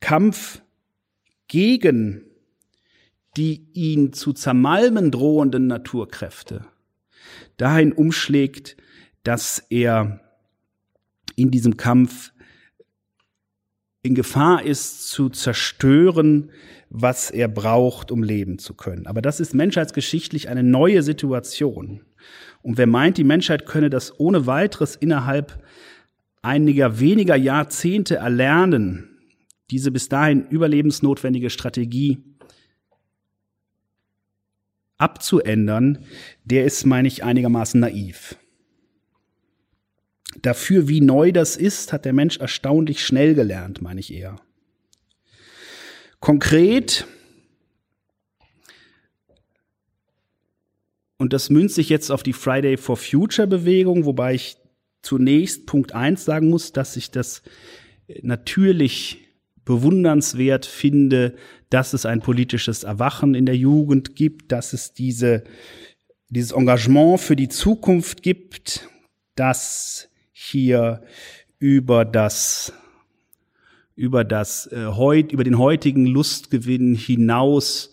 [0.00, 0.60] Kampf
[1.46, 2.24] gegen
[3.38, 6.66] die ihn zu zermalmen drohenden Naturkräfte
[7.56, 8.76] dahin umschlägt,
[9.22, 10.20] dass er
[11.36, 12.32] in diesem Kampf
[14.08, 16.50] in Gefahr ist zu zerstören,
[16.88, 19.06] was er braucht, um leben zu können.
[19.06, 22.00] Aber das ist menschheitsgeschichtlich eine neue Situation.
[22.62, 25.62] Und wer meint, die Menschheit könne das ohne weiteres innerhalb
[26.40, 29.10] einiger weniger Jahrzehnte erlernen,
[29.70, 32.24] diese bis dahin überlebensnotwendige Strategie
[34.96, 35.98] abzuändern,
[36.44, 38.36] der ist, meine ich, einigermaßen naiv.
[40.42, 44.40] Dafür, wie neu das ist, hat der Mensch erstaunlich schnell gelernt, meine ich eher.
[46.20, 47.06] Konkret,
[51.16, 54.56] und das münzt sich jetzt auf die Friday for Future Bewegung, wobei ich
[55.02, 57.42] zunächst Punkt eins sagen muss, dass ich das
[58.22, 59.18] natürlich
[59.64, 61.34] bewundernswert finde,
[61.70, 65.44] dass es ein politisches Erwachen in der Jugend gibt, dass es diese,
[66.30, 68.88] dieses Engagement für die Zukunft gibt,
[69.34, 70.07] dass
[70.40, 71.02] hier
[71.58, 72.72] über das
[73.96, 77.90] über das äh, heut, über den heutigen Lustgewinn hinaus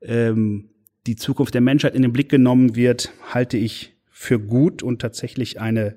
[0.00, 0.70] ähm,
[1.08, 5.60] die Zukunft der Menschheit in den Blick genommen wird, halte ich für gut und tatsächlich
[5.60, 5.96] eine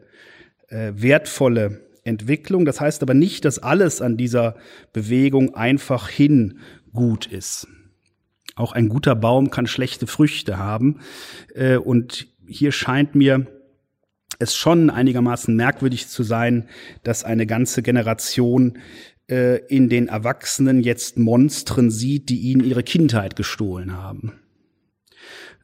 [0.70, 2.66] äh, wertvolle Entwicklung.
[2.66, 4.56] Das heißt aber nicht, dass alles an dieser
[4.94, 6.58] Bewegung einfach hin
[6.92, 7.68] gut ist.
[8.56, 11.02] Auch ein guter Baum kann schlechte Früchte haben.
[11.54, 13.46] Äh, und hier scheint mir
[14.41, 16.67] es schon einigermaßen merkwürdig zu sein,
[17.04, 18.80] dass eine ganze Generation
[19.30, 24.34] äh, in den Erwachsenen jetzt Monstren sieht, die ihnen ihre Kindheit gestohlen haben.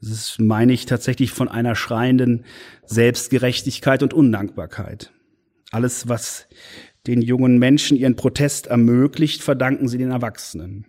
[0.02, 2.46] Das meine ich, tatsächlich von einer schreienden
[2.86, 5.12] Selbstgerechtigkeit und Undankbarkeit.
[5.72, 6.48] Alles, was
[7.08, 10.86] den jungen Menschen ihren Protest ermöglicht, verdanken sie den Erwachsenen.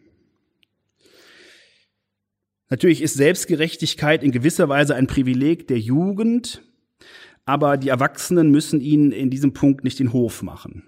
[2.71, 6.63] Natürlich ist Selbstgerechtigkeit in gewisser Weise ein Privileg der Jugend,
[7.49, 10.83] aber die Erwachsenen müssen ihnen in diesem Punkt nicht den Hof machen.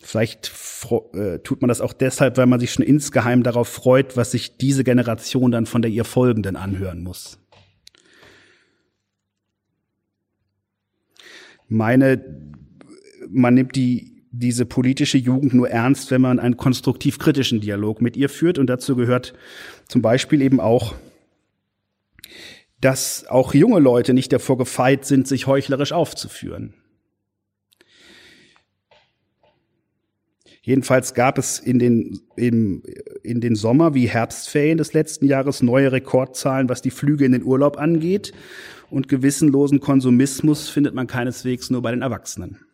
[0.00, 0.52] Vielleicht
[1.14, 4.56] äh, tut man das auch deshalb, weil man sich schon insgeheim darauf freut, was sich
[4.56, 7.40] diese Generation dann von der ihr folgenden anhören muss.
[11.68, 12.22] meine,
[13.28, 18.16] man nimmt die, diese politische Jugend nur ernst, wenn man einen konstruktiv kritischen Dialog mit
[18.16, 18.58] ihr führt.
[18.58, 19.34] Und dazu gehört
[19.88, 20.94] zum Beispiel eben auch,
[22.80, 26.74] dass auch junge Leute nicht davor gefeit sind, sich heuchlerisch aufzuführen.
[30.66, 32.82] Jedenfalls gab es in den, in,
[33.22, 37.44] in den Sommer- wie Herbstferien des letzten Jahres neue Rekordzahlen, was die Flüge in den
[37.44, 38.32] Urlaub angeht.
[38.90, 42.66] Und gewissenlosen Konsumismus findet man keineswegs nur bei den Erwachsenen.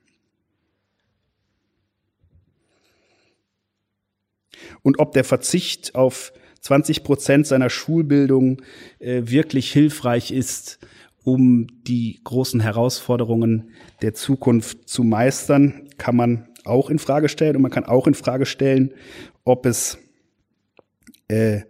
[4.81, 6.33] Und ob der Verzicht auf
[6.63, 8.63] 20 Prozent seiner Schulbildung
[8.99, 10.79] äh, wirklich hilfreich ist,
[11.25, 13.71] um die großen Herausforderungen
[14.01, 17.57] der Zukunft zu meistern, kann man auch in Frage stellen.
[17.57, 18.95] Und man kann auch in Frage stellen,
[19.45, 19.99] ob es
[21.29, 21.63] äh,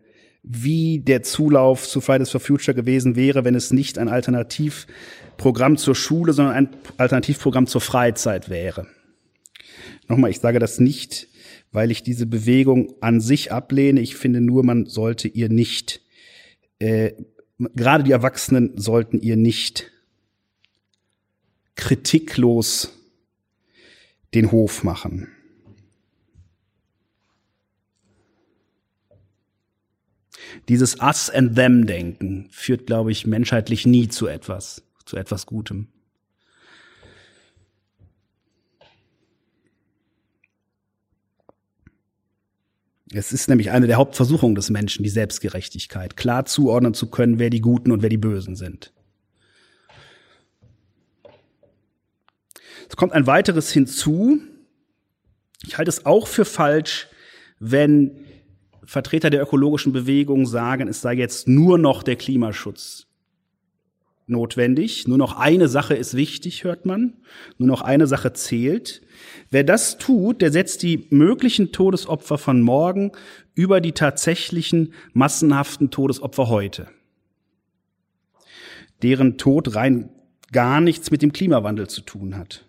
[0.42, 5.94] wie der Zulauf zu Fridays for Future gewesen wäre, wenn es nicht ein Alternativprogramm zur
[5.94, 8.86] Schule, sondern ein Alternativprogramm zur Freizeit wäre.
[10.08, 11.28] Nochmal, ich sage das nicht,
[11.72, 14.00] weil ich diese Bewegung an sich ablehne.
[14.00, 16.02] Ich finde nur, man sollte ihr nicht,
[16.78, 17.12] äh,
[17.58, 19.90] gerade die Erwachsenen sollten ihr nicht
[21.74, 22.98] kritiklos
[24.34, 25.28] den Hof machen.
[30.68, 35.91] Dieses Us and Them Denken führt, glaube ich, menschheitlich nie zu etwas, zu etwas Gutem.
[43.14, 47.50] Es ist nämlich eine der Hauptversuchungen des Menschen, die Selbstgerechtigkeit, klar zuordnen zu können, wer
[47.50, 48.92] die Guten und wer die Bösen sind.
[52.88, 54.40] Es kommt ein weiteres hinzu.
[55.64, 57.08] Ich halte es auch für falsch,
[57.58, 58.24] wenn
[58.84, 63.06] Vertreter der ökologischen Bewegung sagen, es sei jetzt nur noch der Klimaschutz
[64.32, 65.06] notwendig.
[65.06, 67.14] Nur noch eine Sache ist wichtig, hört man.
[67.58, 69.02] Nur noch eine Sache zählt.
[69.50, 73.12] Wer das tut, der setzt die möglichen Todesopfer von morgen
[73.54, 76.88] über die tatsächlichen massenhaften Todesopfer heute.
[79.02, 80.10] Deren Tod rein
[80.52, 82.66] gar nichts mit dem Klimawandel zu tun hat.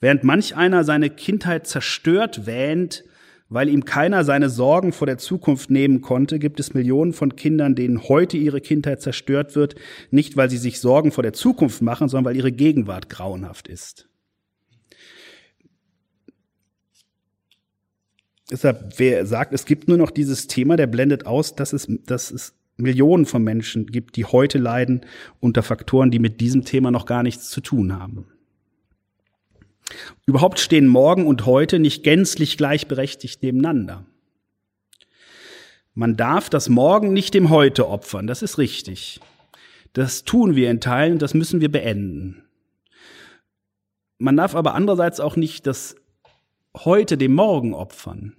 [0.00, 3.04] Während manch einer seine Kindheit zerstört wähnt,
[3.52, 7.74] Weil ihm keiner seine Sorgen vor der Zukunft nehmen konnte, gibt es Millionen von Kindern,
[7.74, 9.74] denen heute ihre Kindheit zerstört wird,
[10.12, 14.08] nicht weil sie sich Sorgen vor der Zukunft machen, sondern weil ihre Gegenwart grauenhaft ist.
[18.50, 22.30] Deshalb, wer sagt, es gibt nur noch dieses Thema, der blendet aus, dass es, dass
[22.30, 25.02] es Millionen von Menschen gibt, die heute leiden
[25.40, 28.26] unter Faktoren, die mit diesem Thema noch gar nichts zu tun haben.
[30.26, 34.04] Überhaupt stehen morgen und heute nicht gänzlich gleichberechtigt nebeneinander.
[35.94, 39.20] Man darf das Morgen nicht dem Heute opfern, das ist richtig.
[39.92, 42.44] Das tun wir in Teilen das müssen wir beenden.
[44.18, 45.96] Man darf aber andererseits auch nicht das
[46.76, 48.36] Heute dem Morgen opfern.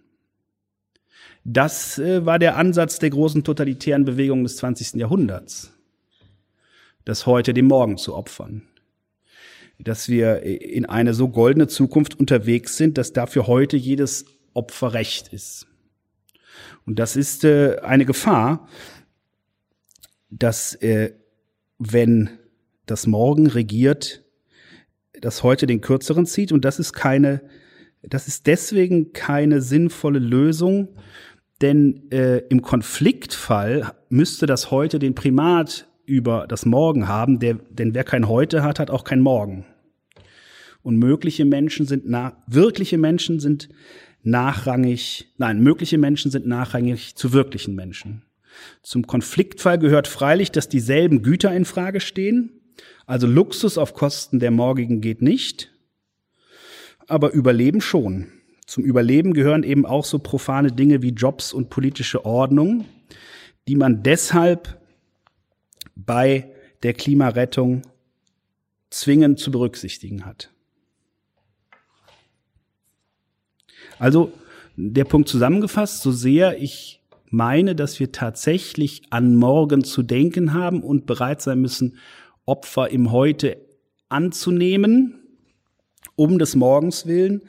[1.44, 4.94] Das äh, war der Ansatz der großen totalitären Bewegung des 20.
[4.94, 5.74] Jahrhunderts.
[7.04, 8.71] Das Heute dem Morgen zu opfern
[9.84, 15.30] dass wir in eine so goldene Zukunft unterwegs sind, dass dafür heute jedes Opfer recht
[15.34, 15.68] ist.
[16.86, 18.68] Und das ist äh, eine Gefahr,
[20.30, 21.14] dass äh,
[21.78, 22.30] wenn
[22.86, 24.24] das Morgen regiert,
[25.20, 27.42] das heute den kürzeren zieht und das ist keine,
[28.02, 30.90] das ist deswegen keine sinnvolle Lösung,
[31.62, 37.94] denn äh, im Konfliktfall müsste das heute den Primat über das Morgen haben, der, denn
[37.94, 39.66] wer kein Heute hat, hat auch kein Morgen.
[40.84, 43.70] Und mögliche Menschen sind nach, wirkliche Menschen sind
[44.24, 48.24] nachrangig, nein, mögliche Menschen sind nachrangig zu wirklichen Menschen.
[48.82, 52.52] Zum Konfliktfall gehört freilich, dass dieselben Güter in Frage stehen.
[53.06, 55.72] Also Luxus auf Kosten der morgigen geht nicht.
[57.08, 58.28] Aber Überleben schon.
[58.66, 62.86] Zum Überleben gehören eben auch so profane Dinge wie Jobs und politische Ordnung,
[63.68, 64.80] die man deshalb
[65.96, 66.52] bei
[66.84, 67.82] der Klimarettung
[68.90, 70.51] zwingend zu berücksichtigen hat.
[74.02, 74.34] Also
[74.78, 80.82] der Punkt zusammengefasst, so sehr ich meine, dass wir tatsächlich an morgen zu denken haben
[80.82, 81.98] und bereit sein müssen,
[82.48, 83.58] Opfer im Heute
[84.10, 85.20] anzunehmen,
[86.16, 87.44] um des Morgens willen,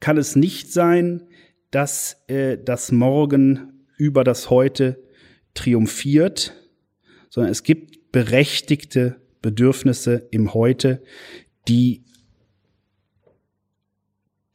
[0.00, 1.28] kann es nicht sein,
[1.70, 5.00] dass äh, das Morgen über das Heute
[5.54, 6.54] triumphiert,
[7.28, 11.04] sondern es gibt berechtigte Bedürfnisse im Heute,
[11.68, 12.02] die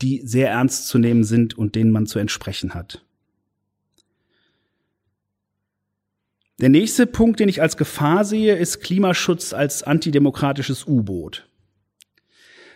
[0.01, 3.05] die sehr ernst zu nehmen sind und denen man zu entsprechen hat.
[6.60, 11.49] Der nächste Punkt, den ich als Gefahr sehe, ist Klimaschutz als antidemokratisches U-Boot.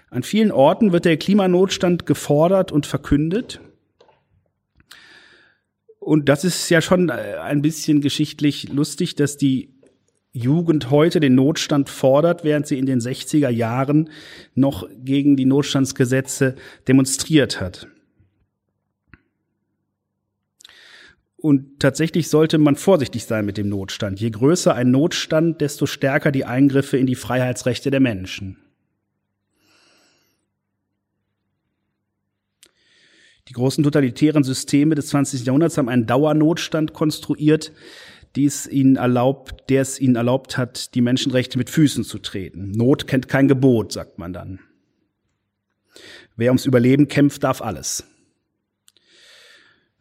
[0.09, 3.61] An vielen Orten wird der Klimanotstand gefordert und verkündet.
[5.99, 9.78] Und das ist ja schon ein bisschen geschichtlich lustig, dass die
[10.39, 14.09] Jugend heute den Notstand fordert, während sie in den 60er Jahren
[14.55, 16.55] noch gegen die Notstandsgesetze
[16.87, 17.87] demonstriert hat.
[21.35, 24.19] Und tatsächlich sollte man vorsichtig sein mit dem Notstand.
[24.19, 28.57] Je größer ein Notstand, desto stärker die Eingriffe in die Freiheitsrechte der Menschen.
[33.47, 35.45] Die großen totalitären Systeme des 20.
[35.45, 37.71] Jahrhunderts haben einen Dauernotstand konstruiert,
[38.35, 42.71] die es ihnen erlaubt, der es ihnen erlaubt hat, die Menschenrechte mit Füßen zu treten.
[42.71, 44.59] Not kennt kein Gebot, sagt man dann.
[46.35, 48.05] Wer ums Überleben kämpft, darf alles.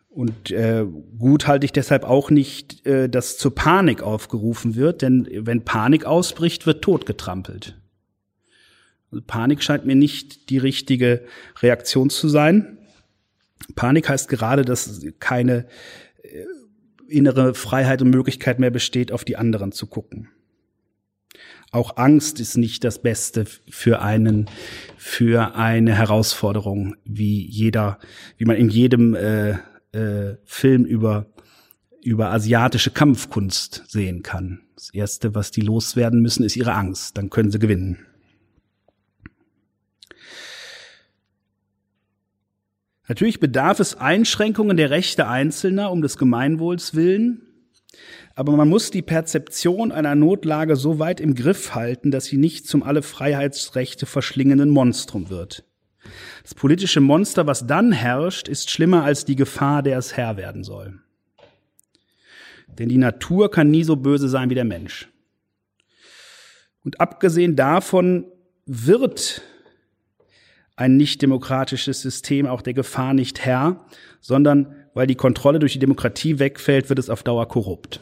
[0.09, 0.85] Und äh,
[1.19, 6.05] gut halte ich deshalb auch nicht, äh, dass zur Panik aufgerufen wird, denn wenn Panik
[6.05, 7.79] ausbricht, wird Tod getrampelt.
[9.11, 11.25] Also Panik scheint mir nicht die richtige
[11.61, 12.79] Reaktion zu sein.
[13.75, 15.67] Panik heißt gerade, dass keine
[17.09, 20.29] innere Freiheit und Möglichkeit mehr besteht, auf die anderen zu gucken.
[21.71, 24.47] Auch Angst ist nicht das Beste für einen,
[24.97, 27.99] für eine Herausforderung, wie jeder,
[28.39, 29.59] wie man in jedem äh,
[29.93, 31.27] äh, Film über
[32.03, 34.61] über asiatische Kampfkunst sehen kann.
[34.77, 37.19] Das erste, was die loswerden müssen, ist ihre Angst.
[37.19, 37.99] Dann können sie gewinnen.
[43.09, 47.43] Natürlich bedarf es Einschränkungen der Rechte Einzelner um des Gemeinwohls willen,
[48.35, 52.69] aber man muss die Perzeption einer Notlage so weit im Griff halten, dass sie nicht
[52.69, 55.65] zum alle Freiheitsrechte verschlingenden Monstrum wird.
[56.43, 60.63] Das politische Monster, was dann herrscht, ist schlimmer als die Gefahr, der es Herr werden
[60.63, 61.01] soll.
[62.69, 65.09] Denn die Natur kann nie so böse sein wie der Mensch.
[66.85, 68.27] Und abgesehen davon
[68.67, 69.43] wird
[70.79, 73.85] ein nicht demokratisches System auch der Gefahr nicht Herr,
[74.21, 78.01] sondern weil die Kontrolle durch die Demokratie wegfällt, wird es auf Dauer korrupt.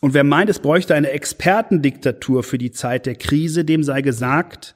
[0.00, 4.74] Und wer meint, es bräuchte eine Expertendiktatur für die Zeit der Krise, dem sei gesagt,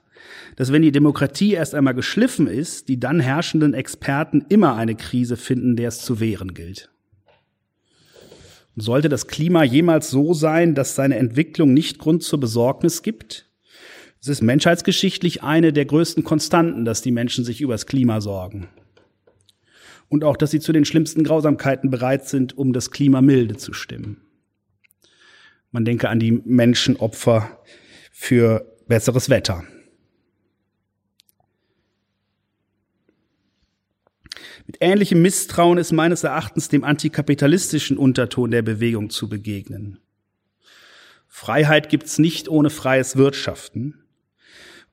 [0.55, 5.36] dass wenn die Demokratie erst einmal geschliffen ist, die dann herrschenden Experten immer eine Krise
[5.36, 6.90] finden, der es zu wehren gilt.
[8.76, 13.49] Und sollte das Klima jemals so sein, dass seine Entwicklung nicht Grund zur Besorgnis gibt?
[14.25, 18.70] Es ist menschheitsgeschichtlich eine der größten Konstanten, dass die Menschen sich über das Klima sorgen.
[20.09, 23.75] Und auch, dass sie zu den schlimmsten Grausamkeiten bereit sind, um das Klima milde zu
[23.75, 24.22] stimmen.
[25.72, 27.62] Man denke an die Menschenopfer
[28.12, 29.64] für besseres Wetter.
[34.66, 39.99] Mit ähnlichem Misstrauen ist meines Erachtens dem antikapitalistischen Unterton der Bewegung zu begegnen.
[41.29, 44.01] Freiheit gibt's nicht ohne freies Wirtschaften.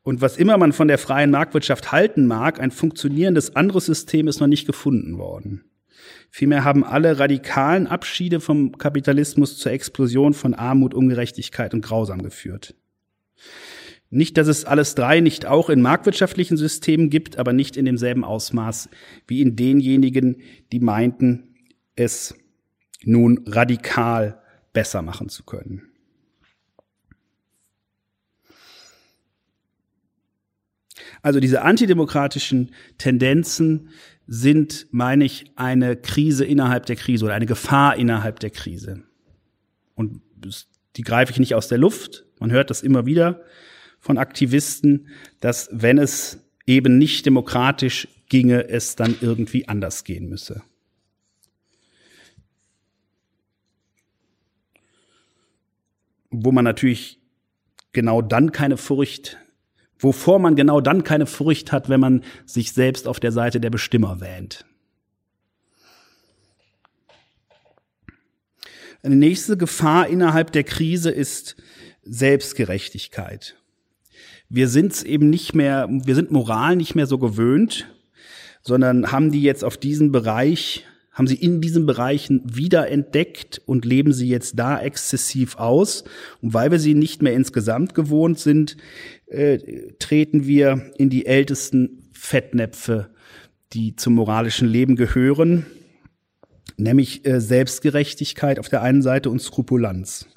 [0.03, 4.39] Und was immer man von der freien Marktwirtschaft halten mag, ein funktionierendes anderes System ist
[4.39, 5.63] noch nicht gefunden worden.
[6.29, 12.73] Vielmehr haben alle radikalen Abschiede vom Kapitalismus zur Explosion von Armut, Ungerechtigkeit und Grausam geführt.
[14.09, 18.23] Nicht, dass es alles drei nicht auch in marktwirtschaftlichen Systemen gibt, aber nicht in demselben
[18.23, 18.89] Ausmaß
[19.27, 20.41] wie in denjenigen,
[20.71, 21.55] die meinten,
[21.95, 22.35] es
[23.03, 24.41] nun radikal
[24.73, 25.90] besser machen zu können.
[31.21, 33.89] Also diese antidemokratischen Tendenzen
[34.27, 39.03] sind, meine ich, eine Krise innerhalb der Krise oder eine Gefahr innerhalb der Krise.
[39.95, 40.21] Und
[40.95, 42.25] die greife ich nicht aus der Luft.
[42.39, 43.41] Man hört das immer wieder
[43.99, 45.07] von Aktivisten,
[45.39, 50.63] dass wenn es eben nicht demokratisch ginge, es dann irgendwie anders gehen müsse.
[56.29, 57.19] Wo man natürlich
[57.91, 59.37] genau dann keine Furcht,
[60.01, 63.69] wovor man genau dann keine Furcht hat, wenn man sich selbst auf der Seite der
[63.69, 64.65] Bestimmer wähnt.
[69.03, 71.55] Eine nächste Gefahr innerhalb der Krise ist
[72.03, 73.55] Selbstgerechtigkeit
[74.53, 77.87] wir sind eben nicht mehr, wir sind Moral nicht mehr so gewöhnt,
[78.61, 84.13] sondern haben die jetzt auf diesen Bereich, haben sie in diesen Bereichen wiederentdeckt und leben
[84.13, 86.05] sie jetzt da exzessiv aus.
[86.41, 88.77] Und weil wir sie nicht mehr insgesamt gewohnt sind,
[89.27, 89.57] äh,
[89.99, 93.09] treten wir in die ältesten Fettnäpfe,
[93.73, 95.65] die zum moralischen Leben gehören,
[96.77, 100.27] nämlich äh, Selbstgerechtigkeit auf der einen Seite und Skrupulanz.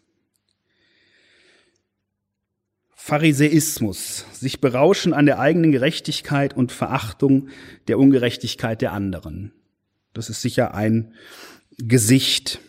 [2.96, 7.48] Pharisäismus, sich berauschen an der eigenen Gerechtigkeit und Verachtung
[7.86, 9.52] der Ungerechtigkeit der anderen.
[10.14, 11.12] Das ist sicher ein
[11.76, 12.60] Gesicht.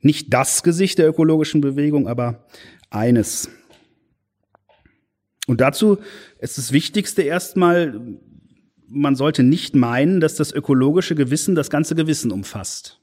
[0.00, 2.46] Nicht das Gesicht der ökologischen Bewegung, aber
[2.90, 3.50] eines.
[5.46, 5.98] Und dazu
[6.38, 8.00] ist das Wichtigste erstmal,
[8.88, 13.00] man sollte nicht meinen, dass das ökologische Gewissen das ganze Gewissen umfasst.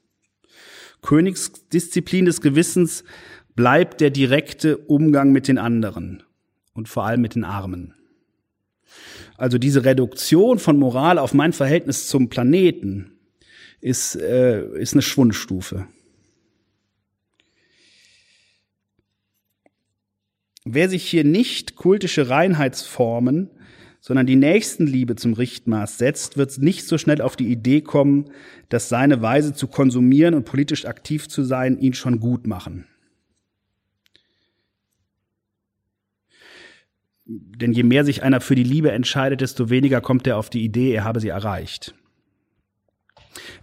[1.02, 3.04] Königsdisziplin des Gewissens
[3.54, 6.22] bleibt der direkte Umgang mit den anderen
[6.72, 7.94] und vor allem mit den Armen.
[9.40, 13.12] Also diese Reduktion von Moral auf mein Verhältnis zum Planeten
[13.80, 15.86] ist, äh, ist eine Schwundstufe.
[20.66, 23.48] Wer sich hier nicht kultische Reinheitsformen,
[23.98, 28.26] sondern die Nächstenliebe zum Richtmaß setzt, wird nicht so schnell auf die Idee kommen,
[28.68, 32.84] dass seine Weise zu konsumieren und politisch aktiv zu sein ihn schon gut machen.
[37.32, 40.64] Denn je mehr sich einer für die Liebe entscheidet, desto weniger kommt er auf die
[40.64, 41.94] Idee, er habe sie erreicht.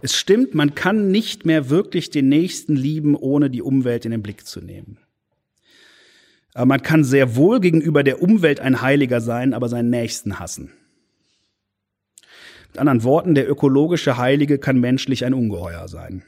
[0.00, 4.22] Es stimmt, man kann nicht mehr wirklich den Nächsten lieben, ohne die Umwelt in den
[4.22, 4.96] Blick zu nehmen.
[6.54, 10.72] Aber man kann sehr wohl gegenüber der Umwelt ein Heiliger sein, aber seinen Nächsten hassen.
[12.68, 16.22] Mit anderen Worten, der ökologische Heilige kann menschlich ein Ungeheuer sein.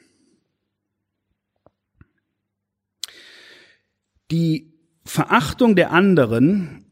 [4.31, 4.75] Die
[5.07, 6.85] Verachtung der anderen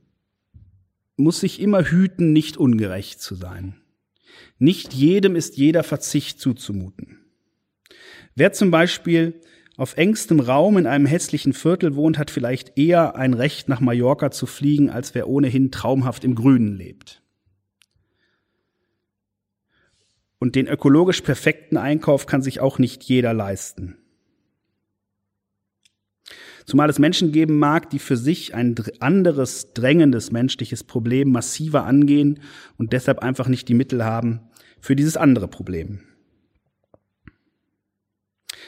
[1.18, 3.80] muss sich immer hüten, nicht ungerecht zu sein.
[4.58, 7.18] Nicht jedem ist jeder Verzicht zuzumuten.
[8.34, 9.40] Wer zum Beispiel
[9.76, 14.30] auf engstem Raum in einem hässlichen Viertel wohnt, hat vielleicht eher ein Recht, nach Mallorca
[14.30, 17.22] zu fliegen, als wer ohnehin traumhaft im Grünen lebt.
[20.40, 23.98] Und den ökologisch perfekten Einkauf kann sich auch nicht jeder leisten.
[26.68, 32.40] Zumal es Menschen geben mag, die für sich ein anderes drängendes menschliches Problem massiver angehen
[32.76, 34.40] und deshalb einfach nicht die Mittel haben
[34.78, 36.00] für dieses andere Problem.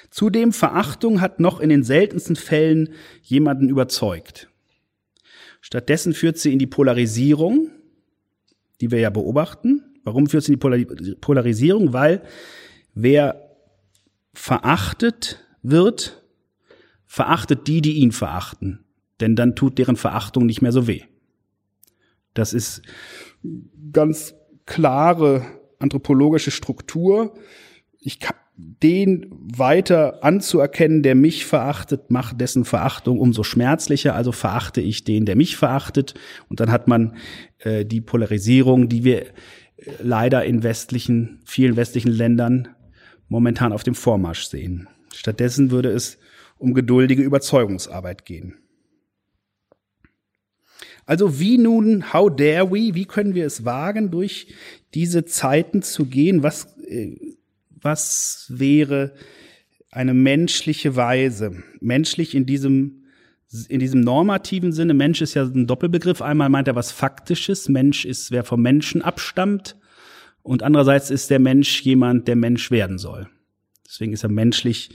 [0.09, 4.49] Zudem Verachtung hat noch in den seltensten Fällen jemanden überzeugt.
[5.61, 7.69] Stattdessen führt sie in die Polarisierung,
[8.81, 9.85] die wir ja beobachten.
[10.05, 11.93] Warum führt sie in die Polarisierung?
[11.93, 12.23] Weil
[12.95, 13.59] wer
[14.33, 16.21] verachtet wird,
[17.11, 18.85] verachtet die, die ihn verachten,
[19.19, 21.03] denn dann tut deren Verachtung nicht mehr so weh.
[22.35, 22.83] Das ist
[23.93, 25.45] ganz klare
[25.81, 27.35] anthropologische Struktur.
[27.99, 34.15] Ich kann den weiter anzuerkennen, der mich verachtet, macht dessen Verachtung umso schmerzlicher.
[34.15, 36.15] Also verachte ich den, der mich verachtet.
[36.49, 37.17] Und dann hat man
[37.59, 39.31] äh, die Polarisierung, die wir äh,
[40.01, 42.69] leider in westlichen, vielen westlichen Ländern
[43.29, 44.89] momentan auf dem Vormarsch sehen.
[45.13, 46.20] Stattdessen würde es
[46.61, 48.59] um geduldige Überzeugungsarbeit gehen.
[51.07, 54.55] Also wie nun, how dare we, wie können wir es wagen, durch
[54.95, 56.43] diese Zeiten zu gehen?
[56.43, 57.17] Was, äh,
[57.69, 59.15] was wäre
[59.91, 61.65] eine menschliche Weise?
[61.81, 63.05] Menschlich in diesem,
[63.69, 64.95] in diesem normativen Sinne.
[64.95, 66.23] Mensch ist ja ein Doppelbegriff.
[66.23, 67.69] Einmal meint er was Faktisches.
[67.69, 69.77] Mensch ist, wer vom Menschen abstammt.
[70.43, 73.29] Und andererseits ist der Mensch jemand, der Mensch werden soll.
[73.87, 74.91] Deswegen ist er menschlich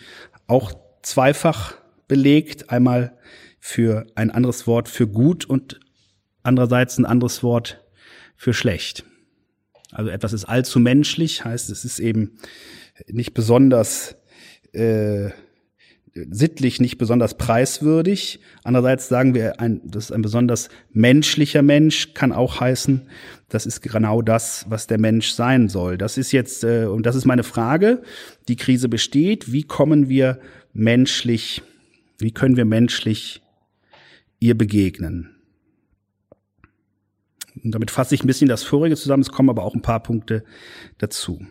[0.47, 1.75] auch zweifach
[2.07, 2.69] belegt.
[2.69, 3.17] Einmal
[3.59, 5.79] für ein anderes Wort für gut und
[6.43, 7.83] andererseits ein anderes Wort
[8.35, 9.05] für schlecht.
[9.91, 12.37] Also etwas ist allzu menschlich, heißt es ist eben
[13.07, 14.15] nicht besonders
[14.73, 15.29] äh,
[16.15, 18.39] sittlich nicht besonders preiswürdig.
[18.63, 23.09] Andererseits sagen wir, ein, das ist ein besonders menschlicher Mensch, kann auch heißen,
[23.49, 25.97] das ist genau das, was der Mensch sein soll.
[25.97, 28.01] Das ist jetzt, äh, und das ist meine Frage,
[28.47, 30.39] die Krise besteht, wie kommen wir
[30.75, 31.63] menschlich,
[32.19, 33.41] wie können wir menschlich
[34.39, 35.31] ihr begegnen?
[37.63, 40.03] Und damit fasse ich ein bisschen das vorige zusammen, es kommen aber auch ein paar
[40.03, 40.43] Punkte
[40.97, 41.45] dazu.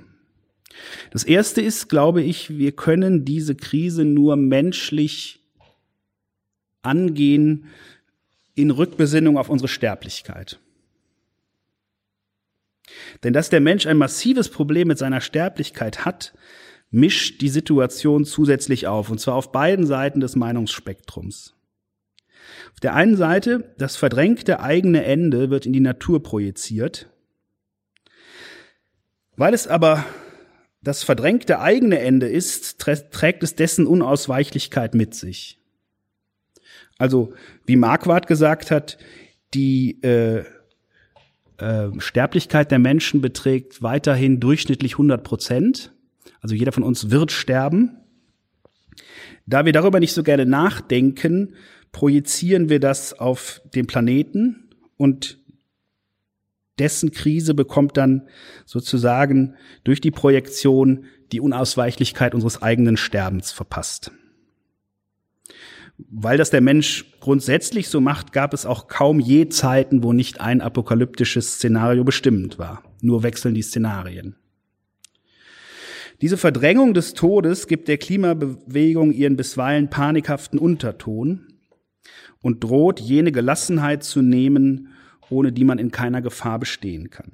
[1.11, 5.41] Das erste ist, glaube ich, wir können diese Krise nur menschlich
[6.83, 7.67] angehen
[8.55, 10.61] in Rückbesinnung auf unsere Sterblichkeit.
[13.23, 16.35] Denn dass der Mensch ein massives Problem mit seiner Sterblichkeit hat,
[16.95, 21.55] mischt die Situation zusätzlich auf, und zwar auf beiden Seiten des Meinungsspektrums.
[22.73, 27.11] Auf der einen Seite, das verdrängte eigene Ende wird in die Natur projiziert.
[29.37, 30.05] Weil es aber
[30.83, 35.59] das verdrängte eigene Ende ist, trägt es dessen Unausweichlichkeit mit sich.
[36.99, 37.33] Also,
[37.67, 38.99] wie Marquardt gesagt hat,
[39.53, 40.45] die äh,
[41.57, 45.95] äh, Sterblichkeit der Menschen beträgt weiterhin durchschnittlich 100 Prozent.
[46.41, 47.99] Also jeder von uns wird sterben.
[49.47, 51.55] Da wir darüber nicht so gerne nachdenken,
[51.93, 55.39] projizieren wir das auf den Planeten und
[56.79, 58.29] dessen Krise bekommt dann
[58.65, 59.55] sozusagen
[59.85, 64.11] durch die Projektion die Unausweichlichkeit unseres eigenen Sterbens verpasst.
[65.97, 70.41] Weil das der Mensch grundsätzlich so macht, gab es auch kaum je Zeiten, wo nicht
[70.41, 72.83] ein apokalyptisches Szenario bestimmend war.
[73.01, 74.35] Nur wechseln die Szenarien.
[76.21, 81.47] Diese Verdrängung des Todes gibt der Klimabewegung ihren bisweilen panikhaften Unterton
[82.41, 84.89] und droht jene Gelassenheit zu nehmen,
[85.31, 87.33] ohne die man in keiner Gefahr bestehen kann.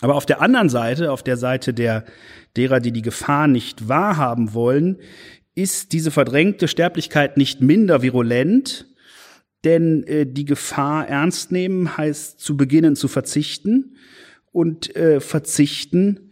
[0.00, 2.04] Aber auf der anderen Seite, auf der Seite der,
[2.56, 4.96] derer, die die Gefahr nicht wahrhaben wollen,
[5.54, 8.86] ist diese verdrängte Sterblichkeit nicht minder virulent,
[9.64, 13.96] denn äh, die Gefahr ernst nehmen heißt zu beginnen zu verzichten
[14.52, 16.29] und äh, verzichten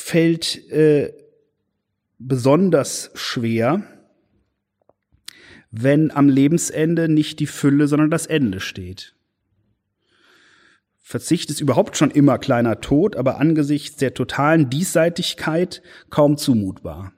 [0.00, 1.12] fällt äh,
[2.18, 3.82] besonders schwer,
[5.70, 9.14] wenn am Lebensende nicht die Fülle, sondern das Ende steht.
[10.98, 17.12] Verzicht ist überhaupt schon immer kleiner Tod, aber angesichts der totalen Diesseitigkeit kaum zumutbar.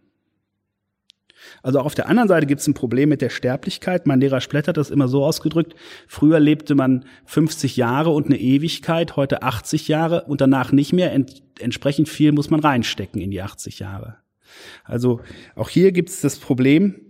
[1.62, 4.06] Also auch auf der anderen Seite gibt es ein Problem mit der Sterblichkeit.
[4.06, 5.74] Mein Lehrer Splett hat das immer so ausgedrückt.
[6.06, 11.12] Früher lebte man 50 Jahre und eine Ewigkeit, heute 80 Jahre und danach nicht mehr.
[11.12, 14.16] Ent entsprechend viel muss man reinstecken in die 80 Jahre.
[14.84, 15.20] Also
[15.54, 17.00] auch hier gibt es das Problem,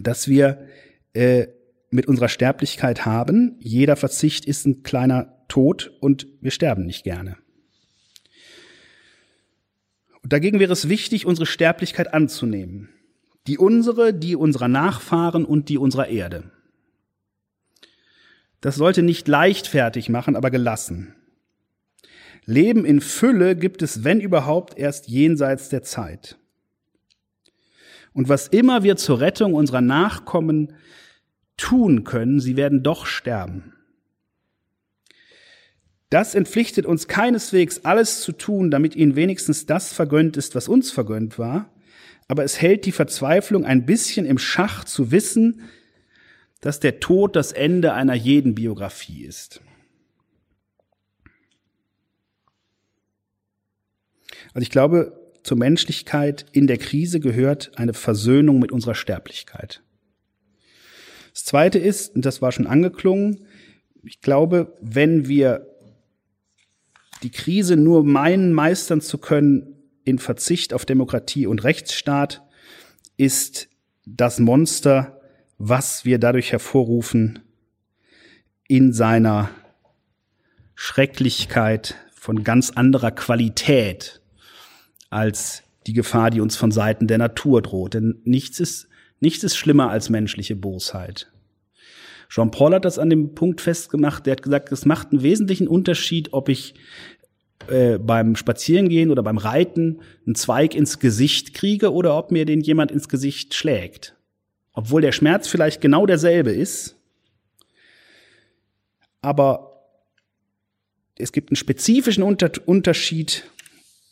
[0.00, 0.66] dass wir
[1.14, 1.46] äh,
[1.90, 3.56] mit unserer Sterblichkeit haben.
[3.60, 7.36] Jeder Verzicht ist ein kleiner Tod und wir sterben nicht gerne.
[10.22, 12.88] Und dagegen wäre es wichtig, unsere Sterblichkeit anzunehmen.
[13.46, 16.50] Die unsere, die unserer Nachfahren und die unserer Erde.
[18.60, 21.14] Das sollte nicht leichtfertig machen, aber gelassen.
[22.46, 26.38] Leben in Fülle gibt es, wenn überhaupt, erst jenseits der Zeit.
[28.14, 30.74] Und was immer wir zur Rettung unserer Nachkommen
[31.56, 33.72] tun können, sie werden doch sterben.
[36.10, 40.92] Das entpflichtet uns keineswegs alles zu tun, damit ihnen wenigstens das vergönnt ist, was uns
[40.92, 41.73] vergönnt war,
[42.28, 45.62] aber es hält die Verzweiflung ein bisschen im Schach zu wissen,
[46.60, 49.60] dass der Tod das Ende einer jeden Biografie ist.
[54.54, 59.82] Also ich glaube, zur Menschlichkeit in der Krise gehört eine Versöhnung mit unserer Sterblichkeit.
[61.34, 63.46] Das zweite ist, und das war schon angeklungen,
[64.06, 65.66] Ich glaube, wenn wir
[67.22, 69.73] die Krise nur meinen, meistern zu können
[70.04, 72.42] in Verzicht auf Demokratie und Rechtsstaat,
[73.16, 73.68] ist
[74.06, 75.20] das Monster,
[75.58, 77.40] was wir dadurch hervorrufen,
[78.66, 79.50] in seiner
[80.74, 84.20] Schrecklichkeit von ganz anderer Qualität
[85.10, 87.94] als die Gefahr, die uns von Seiten der Natur droht.
[87.94, 88.88] Denn nichts ist,
[89.20, 91.30] nichts ist schlimmer als menschliche Bosheit.
[92.28, 96.32] Jean-Paul hat das an dem Punkt festgemacht, der hat gesagt, es macht einen wesentlichen Unterschied,
[96.32, 96.74] ob ich
[97.68, 102.60] äh, beim Spazierengehen oder beim Reiten einen Zweig ins Gesicht kriege oder ob mir den
[102.60, 104.16] jemand ins Gesicht schlägt.
[104.72, 106.96] Obwohl der Schmerz vielleicht genau derselbe ist,
[109.22, 109.74] aber
[111.16, 113.44] es gibt einen spezifischen Unter Unterschied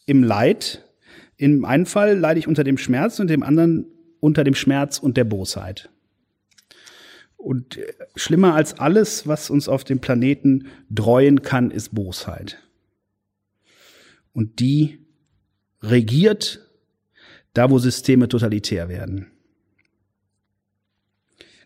[0.07, 0.85] im Leid.
[1.37, 3.87] Im einen Fall leide ich unter dem Schmerz und im anderen
[4.21, 5.91] unter dem Schmerz und der Bosheit.
[7.37, 12.63] Und äh, schlimmer als alles, was uns auf dem Planeten dreuen kann, ist Bosheit.
[14.33, 15.07] Und die
[15.83, 16.61] regiert
[17.55, 19.31] da, wo Systeme totalitär werden.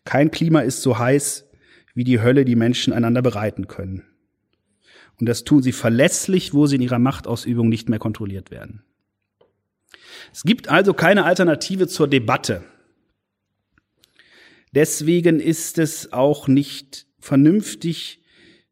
[0.05, 1.49] Kein Klima ist so heiß,
[1.95, 4.05] wie die Hölle die Menschen einander bereiten können.
[5.19, 8.85] Und das tun sie verlässlich, wo sie in ihrer Machtausübung nicht mehr kontrolliert werden.
[10.33, 12.65] Es gibt also keine Alternative zur Debatte.
[14.75, 18.23] Deswegen ist es auch nicht vernünftig,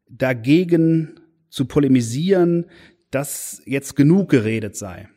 [0.09, 2.67] dagegen zu polemisieren,
[3.15, 5.09] dass jetzt genug geredet sei.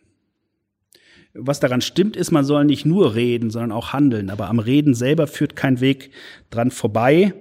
[1.34, 4.30] Was daran stimmt, ist, man soll nicht nur reden, sondern auch handeln.
[4.30, 6.12] Aber am Reden selber führt kein Weg
[6.50, 7.34] dran vorbei,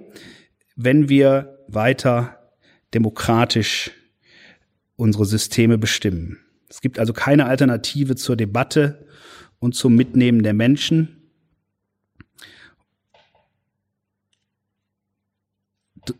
[0.75, 2.51] wenn wir weiter
[2.93, 3.91] demokratisch
[4.95, 6.39] unsere Systeme bestimmen.
[6.69, 9.07] Es gibt also keine Alternative zur Debatte
[9.59, 11.16] und zum Mitnehmen der Menschen.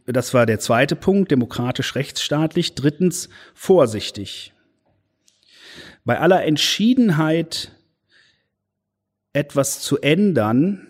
[0.06, 2.76] Das war der zweite Punkt, demokratisch rechtsstaatlich.
[2.76, 4.54] Drittens, vorsichtig.
[6.06, 7.72] Bei aller Entschiedenheit,
[9.34, 10.88] etwas zu ändern,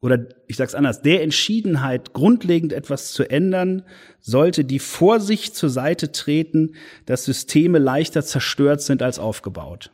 [0.00, 3.82] oder ich sage es anders, der Entschiedenheit, grundlegend etwas zu ändern,
[4.20, 6.74] sollte die Vorsicht zur Seite treten,
[7.04, 9.90] dass Systeme leichter zerstört sind als aufgebaut.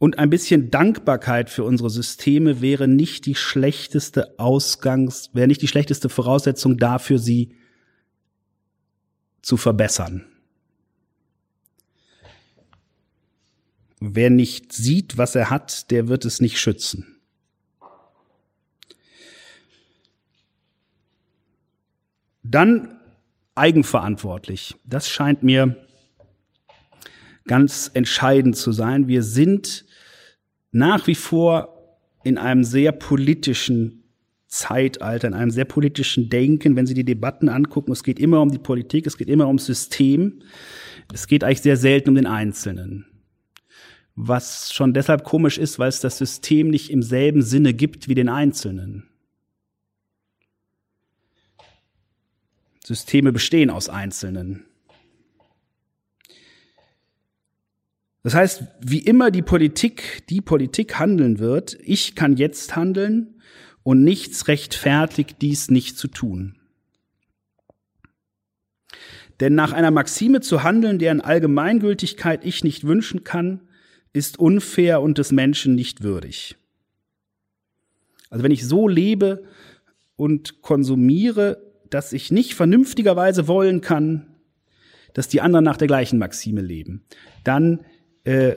[0.00, 5.68] Und ein bisschen Dankbarkeit für unsere Systeme wäre nicht die schlechteste Ausgangs, wäre nicht die
[5.68, 7.54] schlechteste Voraussetzung dafür, sie
[9.42, 10.24] zu verbessern.
[14.00, 17.20] Wer nicht sieht, was er hat, der wird es nicht schützen.
[22.42, 22.98] Dann
[23.54, 24.76] eigenverantwortlich.
[24.84, 25.76] Das scheint mir
[27.46, 29.08] ganz entscheidend zu sein.
[29.08, 29.84] Wir sind
[30.72, 31.76] nach wie vor
[32.22, 34.04] in einem sehr politischen
[34.46, 37.92] Zeitalter, in einem sehr politischen Denken, wenn Sie die Debatten angucken.
[37.92, 40.42] Es geht immer um die Politik, es geht immer ums System.
[41.12, 43.06] Es geht eigentlich sehr selten um den Einzelnen.
[44.16, 48.14] Was schon deshalb komisch ist, weil es das System nicht im selben Sinne gibt wie
[48.14, 49.08] den Einzelnen.
[52.84, 54.64] Systeme bestehen aus Einzelnen.
[58.22, 63.40] Das heißt, wie immer die Politik, die Politik handeln wird, ich kann jetzt handeln
[63.82, 66.56] und nichts rechtfertigt, dies nicht zu tun.
[69.40, 73.60] Denn nach einer Maxime zu handeln, deren Allgemeingültigkeit ich nicht wünschen kann,
[74.12, 76.56] ist unfair und des Menschen nicht würdig.
[78.28, 79.44] Also wenn ich so lebe
[80.16, 84.26] und konsumiere, dass ich nicht vernünftigerweise wollen kann,
[85.14, 87.04] dass die anderen nach der gleichen Maxime leben,
[87.42, 87.80] dann
[88.24, 88.56] äh,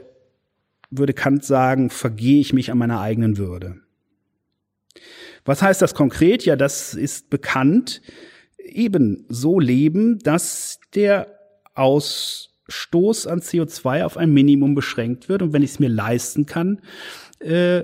[0.89, 3.77] würde Kant sagen, vergehe ich mich an meiner eigenen Würde.
[5.45, 6.45] Was heißt das konkret?
[6.45, 8.01] Ja, das ist bekannt.
[8.57, 11.39] Eben so leben, dass der
[11.73, 16.81] Ausstoß an CO2 auf ein Minimum beschränkt wird und wenn ich es mir leisten kann,
[17.39, 17.83] äh,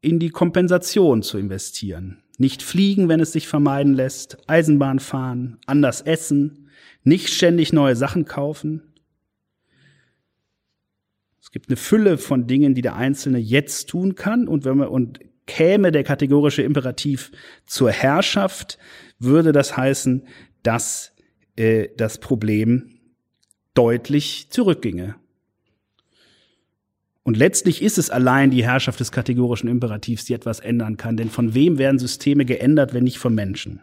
[0.00, 2.22] in die Kompensation zu investieren.
[2.36, 6.68] Nicht fliegen, wenn es sich vermeiden lässt, Eisenbahn fahren, anders essen,
[7.04, 8.91] nicht ständig neue Sachen kaufen.
[11.52, 14.48] Es gibt eine Fülle von Dingen, die der Einzelne jetzt tun kann.
[14.48, 17.30] Und wenn man, und käme der kategorische Imperativ
[17.66, 18.78] zur Herrschaft,
[19.18, 20.26] würde das heißen,
[20.62, 21.12] dass
[21.56, 23.00] äh, das Problem
[23.74, 25.16] deutlich zurückginge.
[27.22, 31.18] Und letztlich ist es allein die Herrschaft des kategorischen Imperativs, die etwas ändern kann.
[31.18, 33.82] Denn von wem werden Systeme geändert, wenn nicht von Menschen?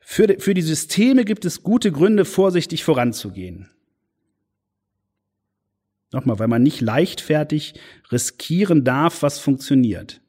[0.00, 3.68] Für, für die Systeme gibt es gute Gründe, vorsichtig voranzugehen.
[6.12, 7.74] Nochmal, weil man nicht leichtfertig
[8.10, 10.20] riskieren darf, was funktioniert.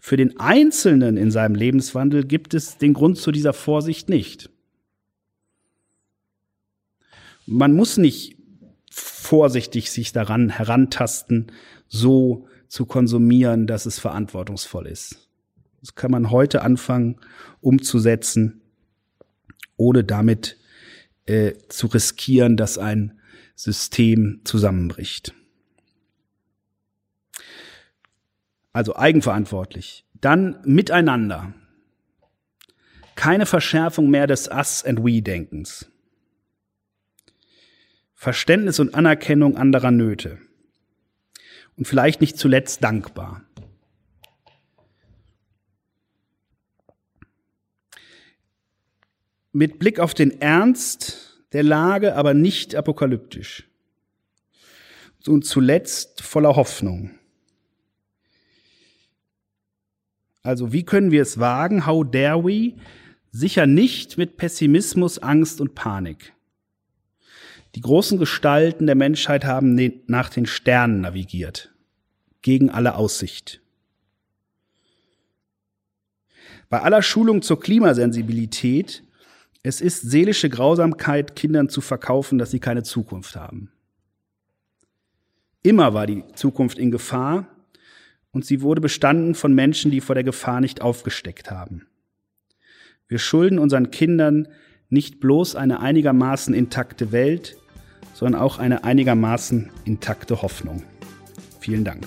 [0.00, 4.50] Für den Einzelnen in seinem Lebenswandel gibt es den Grund zu dieser Vorsicht nicht.
[7.46, 8.36] Man muss nicht
[8.90, 11.52] vorsichtig sich daran herantasten,
[11.88, 15.28] so zu konsumieren, dass es verantwortungsvoll ist.
[15.80, 17.16] Das kann man heute anfangen
[17.60, 18.60] umzusetzen,
[19.76, 20.56] ohne damit
[21.26, 23.17] äh, zu riskieren, dass ein
[23.58, 25.34] System zusammenbricht.
[28.72, 30.04] Also eigenverantwortlich.
[30.14, 31.52] Dann miteinander.
[33.16, 35.90] Keine Verschärfung mehr des Us and We-Denkens.
[38.14, 40.38] Verständnis und Anerkennung anderer Nöte.
[41.76, 43.44] Und vielleicht nicht zuletzt dankbar.
[49.50, 53.68] Mit Blick auf den Ernst der Lage, aber nicht apokalyptisch.
[55.26, 57.10] Und zuletzt voller Hoffnung.
[60.42, 61.84] Also wie können wir es wagen?
[61.86, 62.74] How dare we?
[63.30, 66.32] Sicher nicht mit Pessimismus, Angst und Panik.
[67.74, 71.74] Die großen Gestalten der Menschheit haben nach den Sternen navigiert,
[72.40, 73.60] gegen alle Aussicht.
[76.70, 79.02] Bei aller Schulung zur Klimasensibilität,
[79.62, 83.72] es ist seelische Grausamkeit, Kindern zu verkaufen, dass sie keine Zukunft haben.
[85.62, 87.46] Immer war die Zukunft in Gefahr
[88.30, 91.86] und sie wurde bestanden von Menschen, die vor der Gefahr nicht aufgesteckt haben.
[93.08, 94.48] Wir schulden unseren Kindern
[94.90, 97.56] nicht bloß eine einigermaßen intakte Welt,
[98.14, 100.82] sondern auch eine einigermaßen intakte Hoffnung.
[101.60, 102.06] Vielen Dank.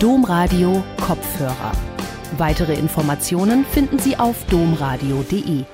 [0.00, 1.93] Domradio Kopfhörer.
[2.38, 5.64] Weitere Informationen finden Sie auf domradio.de.